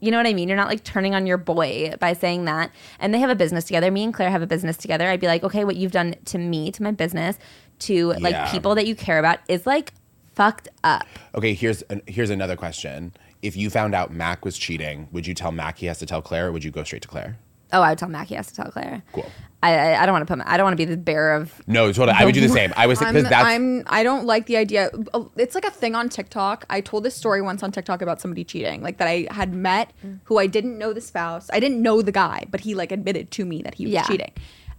[0.02, 0.48] you know what i mean?
[0.50, 2.72] You're not like turning on your boy by saying that.
[3.00, 3.90] And they have a business together.
[3.92, 5.08] Me and claire have a business together.
[5.08, 7.38] I'd be like okay what you've done to me to my business
[7.80, 8.52] to like Yeah.
[8.52, 9.94] people that you care about is like
[10.36, 11.06] fucked up.
[11.34, 13.14] Okay, here's an, here's another question.
[13.46, 16.22] If you found out Mac was cheating, would you tell Mac he has to tell
[16.22, 17.38] Claire, or would you go straight to Claire?
[17.74, 19.26] oh i would tell mac he has to tell claire Cool.
[19.64, 21.34] i i, I don't want to put my, i don't want to be the bearer
[21.36, 22.16] of No, totally.
[22.18, 22.74] I would do the same.
[22.78, 24.92] I was I'm, because that's I'm I don't like the idea.
[25.14, 26.66] Uh, it's like a thing on TikTok.
[26.70, 29.92] I told this story once on TikTok about somebody cheating, like that I had met
[30.06, 30.20] mm.
[30.26, 31.50] who I didn't know the spouse.
[31.52, 34.04] I didn't know the guy, but he like admitted to me that he was Yeah.
[34.04, 34.32] cheating.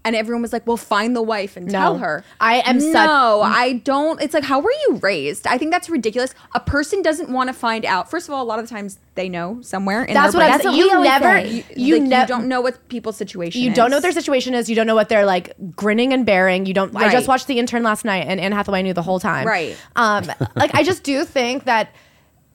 [0.06, 1.72] And everyone was like, "Well, find the wife and No.
[1.72, 3.42] tell her." I am such- no.
[3.42, 4.22] I don't.
[4.22, 5.48] It's like, how were you raised?
[5.48, 6.32] I think that's ridiculous.
[6.54, 8.08] A person doesn't want to find out.
[8.08, 10.04] First of all, a lot of the times they know somewhere.
[10.04, 10.76] In That's their what I'm saying.
[10.76, 11.48] You never, say.
[11.48, 13.58] you, You, like, never you don't know what people's situation.
[13.60, 13.64] Is.
[13.64, 13.76] You is.
[13.76, 14.70] don't know what their situation is.
[14.70, 16.66] You don't know what they're like grinning and bearing.
[16.66, 16.94] You don't.
[16.94, 19.44] I just watched The Intern last night, and Anne Hathaway knew the whole time.
[19.46, 19.76] Right.
[19.96, 20.30] Um.
[20.54, 21.88] like I just do think that.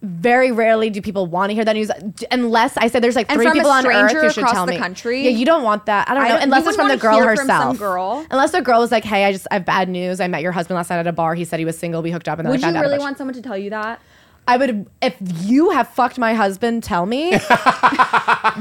[0.03, 1.91] Very rarely do people want to hear that news,
[2.31, 4.77] unless I said there's like And three people on earth who should tell the me.
[4.79, 5.21] country?
[5.23, 6.09] Yeah, you don't want that.
[6.09, 6.33] I don't I know.
[6.35, 7.77] don't- unless it's from the girl wanna from some herself.
[7.77, 8.25] girl.
[8.31, 10.19] Unless the girl was like, "Hey, I just I have bad news.
[10.19, 11.35] I met your husband last night at a bar.
[11.35, 12.01] He said he was single.
[12.01, 13.99] We hooked up, and then Would I you really want someone to tell you that?
[14.47, 17.31] I would if you have fucked my husband, tell me.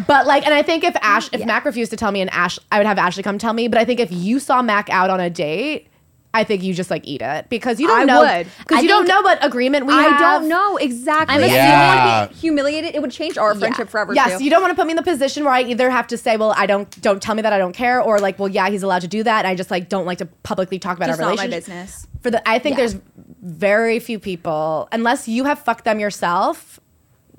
[0.07, 2.59] but like, and I think if Ash, if Mac refused to tell me, and Ash,
[2.70, 3.66] I would have Ashley come tell me.
[3.68, 5.88] But I think if you saw Mac out on a date,
[6.33, 9.09] I think you just like eat it because you don't I know because you don't
[9.09, 10.20] know what agreement we I have.
[10.20, 11.35] don't know exactly.
[11.35, 12.95] I'm And assuming- you don't want to be humiliated.
[12.95, 14.14] It would change our friendship forever.
[14.14, 14.45] Yes, too.
[14.45, 16.37] you don't want to put me in the position where I either have to say,
[16.37, 18.85] "Well, I don't don't tell me that I don't care," or like, "Well, yeah, he's
[18.85, 21.20] allowed to do that." And I just like don't like to publicly talk about Just
[21.20, 21.66] our not my relationship.
[21.66, 22.07] business.
[22.22, 22.97] For the, I think there's
[23.43, 26.78] very few people, unless you have fucked them yourself,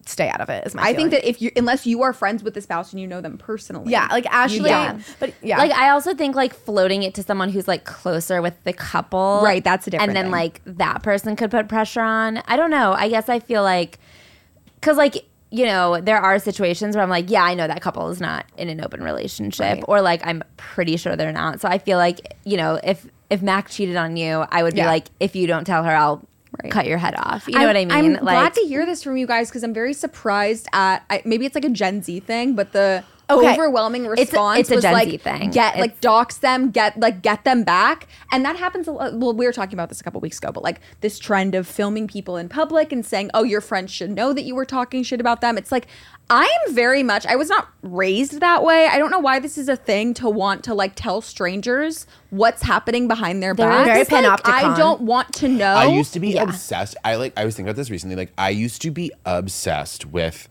[0.06, 0.66] stay out of it.
[0.66, 3.00] Is my I think that if you, unless you are friends with the spouse and
[3.00, 4.70] you know them personally, Yeah, like Ashley.
[4.70, 5.04] don't.
[5.20, 8.62] But yeah, Like I also think like floating it to someone who's like closer with
[8.64, 9.42] the couple.
[9.44, 10.32] Right, that's a different And then thing.
[10.32, 12.38] like that person could put pressure on.
[12.48, 12.94] I don't know.
[12.94, 14.00] I guess I feel like
[14.82, 18.08] cuz like you know, there are situations where I'm like, yeah, I know that couple
[18.08, 19.84] is not in an open relationship Right.
[19.86, 21.60] or like I'm pretty sure they're not.
[21.60, 24.80] So I feel like, you know, if if Mac cheated on you, I would be
[24.80, 24.88] Yeah.
[24.88, 26.26] like if you don't tell her, I'll
[26.62, 26.72] Right.
[26.72, 27.48] cut your head off.
[27.48, 27.92] You know what I mean?
[27.92, 31.04] I'm like glad to hear this from you guys because I'm very surprised at.
[31.10, 33.04] I, maybe it's like a Gen Z thing, but the
[33.40, 33.54] Okay.
[33.54, 35.50] overwhelming It's a- response it's a was Gen like Z thing.
[35.52, 38.88] get like dox them, get like get them back, and that happens.
[38.88, 41.20] A lot, well, we were talking about this a couple weeks ago, but like this
[41.20, 44.56] trend of filming people in public and saying, "Oh, your friends should know that you
[44.56, 45.88] were talking shit about them." It's like
[46.30, 47.26] I am very much.
[47.26, 48.88] I was not raised that way.
[48.88, 52.62] I don't know why this is a thing to want to like tell strangers what's
[52.64, 53.86] happening behind their There back.
[53.86, 55.74] Very It's like, I don't want to know.
[55.74, 56.44] I used to be Yeah.
[56.44, 56.96] obsessed.
[57.04, 57.34] I like.
[57.36, 58.16] I was thinking about this recently.
[58.16, 60.48] Like, I used to be obsessed with.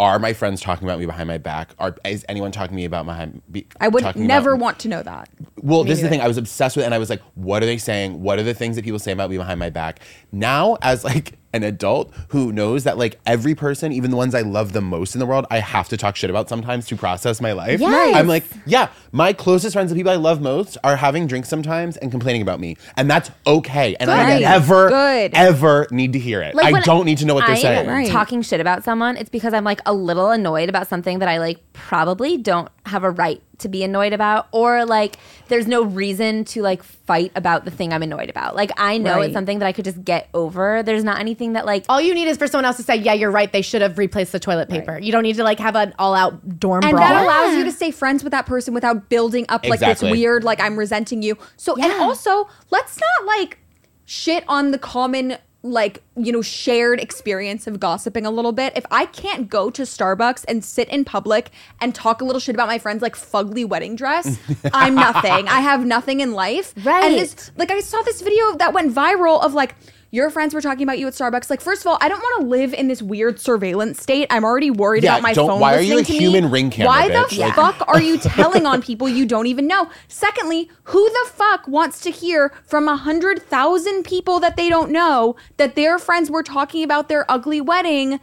[0.00, 1.70] Are my friends talking about me behind my back?
[1.80, 3.30] Are is anyone talking to me about my?
[3.50, 5.28] Be, I would never about- want to know that.
[5.60, 6.20] Well, this is the thing.
[6.20, 8.22] I was obsessed with, and I was like, "What are they saying?
[8.22, 9.98] What are the things that people say about me behind my back?"
[10.30, 14.42] Now, as like an adult who knows that like every person, even the ones I
[14.42, 17.40] love the most in the world, I have to talk shit about sometimes to process
[17.40, 17.80] my life.
[17.80, 18.16] Yes.
[18.16, 21.96] I'm like, yeah, my closest friends, the people I love most, are having drinks sometimes
[21.96, 23.96] and complaining about me, and that's okay.
[23.98, 24.42] And I Good.
[24.42, 25.34] never, Good.
[25.34, 26.54] ever need to hear it.
[26.54, 27.88] Like I don't need to know what they're I'm saying.
[27.88, 28.08] Right.
[28.08, 31.38] Talking shit about someone, it's because I'm like a little annoyed about something that I
[31.38, 35.16] like probably don't have a right to be annoyed about, or like
[35.48, 38.54] there's no reason to like fight about the thing I'm annoyed about.
[38.56, 39.24] Like I know Right.
[39.26, 40.82] it's something that I could just get over.
[40.82, 43.14] There's not anything that like all you need is for someone else to say, "Yeah,
[43.14, 43.50] you're right.
[43.52, 46.58] They should have replaced the toilet paper." You don't need to like have an all-out
[46.58, 47.06] dorm and brawl.
[47.08, 50.10] that allows you to stay friends with that person without building up like Exactly.
[50.10, 53.58] this weird like i'm resenting you so and also let's not like
[54.04, 58.84] shit on the common like you know shared experience of gossiping a little bit if
[58.92, 61.50] i can't go to starbucks and sit in public
[61.80, 64.38] and talk a little shit about my friend's like fugly wedding dress
[64.72, 67.04] i'm nothing i have nothing in life Right.
[67.06, 69.74] and this like i saw this video that went viral of like
[70.10, 71.50] your friends were talking about you at Starbucks.
[71.50, 74.26] Like, first of all, I don't want to live in this weird surveillance state.
[74.30, 75.60] I'm already worried Yeah, about my don't- phone.
[75.60, 76.18] why are you a to me.
[76.18, 77.30] human ring camera, Why bitch?
[77.30, 79.88] the Like- fuck are you telling on people you don't even know?
[80.08, 84.90] Secondly, who the fuck wants to hear from a hundred thousand people that they don't
[84.90, 88.18] know that their friends were talking about their ugly wedding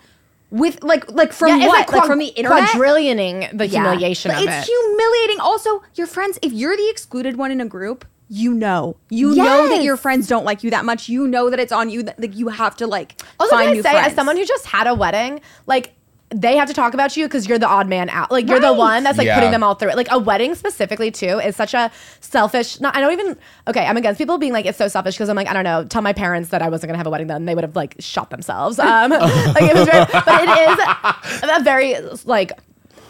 [0.52, 1.80] with like like from Yeah, what?
[1.90, 2.70] like Like, from the internet?
[2.70, 4.72] quadrillioning the humiliation Like, of it's it.
[4.72, 5.40] humiliating.
[5.40, 9.68] Also, your friends, if you're the excluded one in a group, you know, you know
[9.70, 11.08] that your friends don't like you that much.
[11.10, 12.04] You know that it's on you.
[12.04, 14.08] That like, you have to like Also, find can I new say, friends.
[14.08, 15.92] as someone who just had a wedding, like
[16.30, 18.32] they have to talk about you because you're the odd man out.
[18.32, 19.36] Like you're the one that's like Yeah.
[19.36, 19.96] putting them all through it.
[19.96, 22.82] Like a wedding specifically too is such a selfish.
[22.82, 23.38] Not I don't even.
[23.68, 25.86] Okay, I'm against people being like it's so selfish because I'm like I don't know.
[25.86, 27.96] Tell my parents that I wasn't gonna have a wedding then they would have like
[28.00, 28.80] shot themselves.
[28.80, 29.22] Um, like
[29.62, 31.96] it was very, but it is a very
[32.26, 32.54] like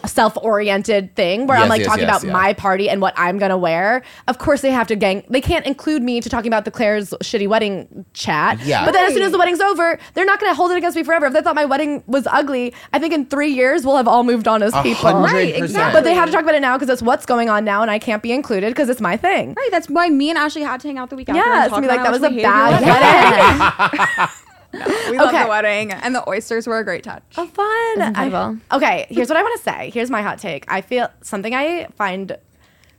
[0.08, 2.34] self-oriented thing where I'm like yes, talking yes, about yeah.
[2.34, 4.03] my party and what I'm gonna wear.
[4.28, 5.24] Of course, they have to gang.
[5.30, 8.60] They can't include me to talking about the Claire's shitty wedding chat.
[8.62, 8.86] Yeah.
[8.86, 11.03] But then as soon as the wedding's over, they're not gonna hold it against me
[11.03, 11.26] forever.
[11.28, 14.24] If they thought my wedding was ugly, I think in three years we'll have all
[14.24, 15.14] moved on as A people.
[15.14, 15.99] Right, exactly.
[15.99, 17.91] But they have to talk about it now because it's what's going on now, and
[17.91, 19.53] I can't be included because it's my thing.
[19.56, 21.38] Right, that's why me and Ashley had to hang out the weekend.
[21.38, 21.45] Yeah.
[21.45, 24.30] Yes, and talk and be like, about that was a bad your wedding.
[24.80, 25.11] wedding.
[25.11, 25.43] we love Okay.
[25.43, 27.23] the wedding, and the oysters were a great touch.
[27.38, 28.01] Oh, fun.
[28.07, 28.57] incredible.
[28.71, 29.89] I- okay, here's what I want to say.
[29.91, 30.65] Here's my hot take.
[30.71, 32.38] I feel something I find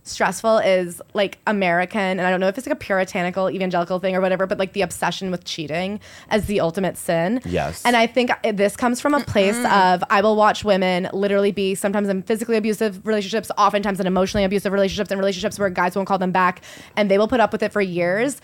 [0.03, 4.15] stressful is like American, and I don't know if it's like a puritanical evangelical thing
[4.15, 5.99] or whatever, but like the obsession with cheating
[6.31, 7.41] as the ultimate sin.
[7.45, 7.83] Yes.
[7.85, 11.75] And I think this comes from a place of I will watch women literally be
[11.75, 16.07] sometimes in physically abusive relationships, oftentimes in emotionally abusive relationships, and relationships where guys won't
[16.07, 16.63] call them back,
[16.97, 18.41] and they will put up with it for years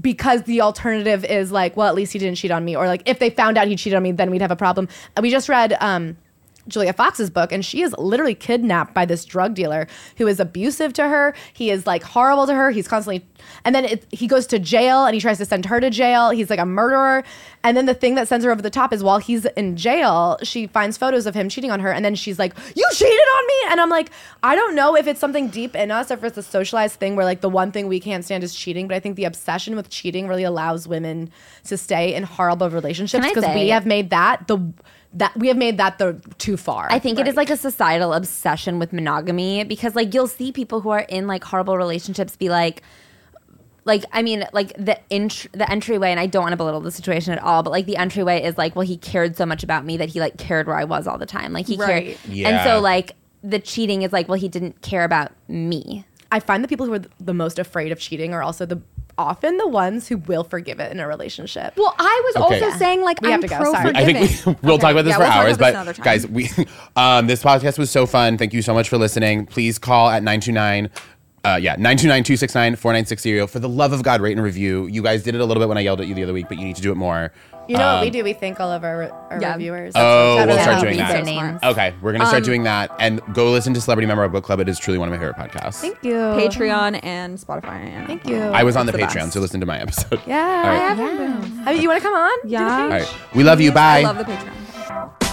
[0.00, 3.02] because the alternative is like, well, at least he didn't cheat on me, or like
[3.06, 4.88] if they found out he cheated on me, then we'd have a problem.
[5.20, 6.16] We just read um,
[6.70, 10.92] Julia Fox's book, and she is literally kidnapped by this drug dealer who is abusive
[10.94, 11.34] to her.
[11.52, 12.70] He is like horrible to her.
[12.70, 13.26] He's constantly,
[13.64, 16.30] and then it, he goes to jail and he tries to send her to jail.
[16.30, 17.24] He's like a murderer.
[17.62, 20.38] And then the thing that sends her over the top is while he's in jail,
[20.42, 23.46] she finds photos of him cheating on her, and then she's like, "You cheated on
[23.46, 24.10] me," and I'm like,
[24.42, 27.24] I don't know if it's something deep in us if it's a socialized thing where
[27.24, 29.90] like the one thing we can't stand is cheating, but I think the obsession with
[29.90, 31.30] cheating really allows women
[31.64, 34.72] to stay in horrible relationships because we have made that the
[35.14, 36.86] that we have made that the too far.
[36.90, 40.80] I think it is like a societal obsession with monogamy because like you'll see people
[40.80, 42.82] who are in like horrible relationships be like
[43.84, 46.90] like I mean like the int- the entryway and I don't want to belittle the
[46.92, 49.84] situation at all but like the entryway is like well he cared so much about
[49.84, 52.16] me that he like cared where I was all the time like he Right.
[52.26, 56.38] cared and so like the cheating is like well he didn't care about me I
[56.40, 58.80] find the people who are the most afraid of cheating are also the
[59.20, 61.74] often the ones who will forgive it in a relationship.
[61.76, 62.64] Well, I was Okay.
[62.64, 63.88] also saying like We I'm have to go, sorry.
[63.88, 64.16] forgiving.
[64.16, 66.48] I think we, we'll talk about this Yeah, for we'll hours, this but guys, we
[66.96, 68.38] um, this podcast was so fun.
[68.38, 69.46] Thank you so much for listening.
[69.46, 70.90] Please call at 929
[71.42, 73.48] uh, yeah, 929-269-4960.
[73.48, 74.86] For the love of God, rate and review.
[74.88, 76.48] You guys did it a little bit when I yelled at you the other week,
[76.50, 77.32] but you need to do it more.
[77.70, 78.24] You know what we Um, do?
[78.24, 79.52] We thank all of our, our Yeah.
[79.52, 79.92] reviewers.
[79.94, 81.62] Oh, we'll start doing that.
[81.62, 84.58] Okay, we're gonna start doing that, and go listen to Celebrity Memoir Book Club.
[84.60, 85.74] It is truly one of my favorite podcasts.
[85.80, 86.14] Thank you.
[86.14, 87.80] Patreon and Spotify.
[87.80, 88.40] And Thank you.
[88.42, 89.32] I was on the, It's the Patreon, best.
[89.34, 90.20] so listen to my episode.
[90.26, 90.36] Yeah.
[90.38, 90.66] All right.
[90.66, 91.58] I haven't been.
[91.64, 92.38] Have you, you want to come on?
[92.44, 92.82] Yeah.
[92.82, 93.08] All right.
[93.34, 93.70] We love you.
[93.70, 94.00] Bye.
[94.00, 95.29] I love the Patreon.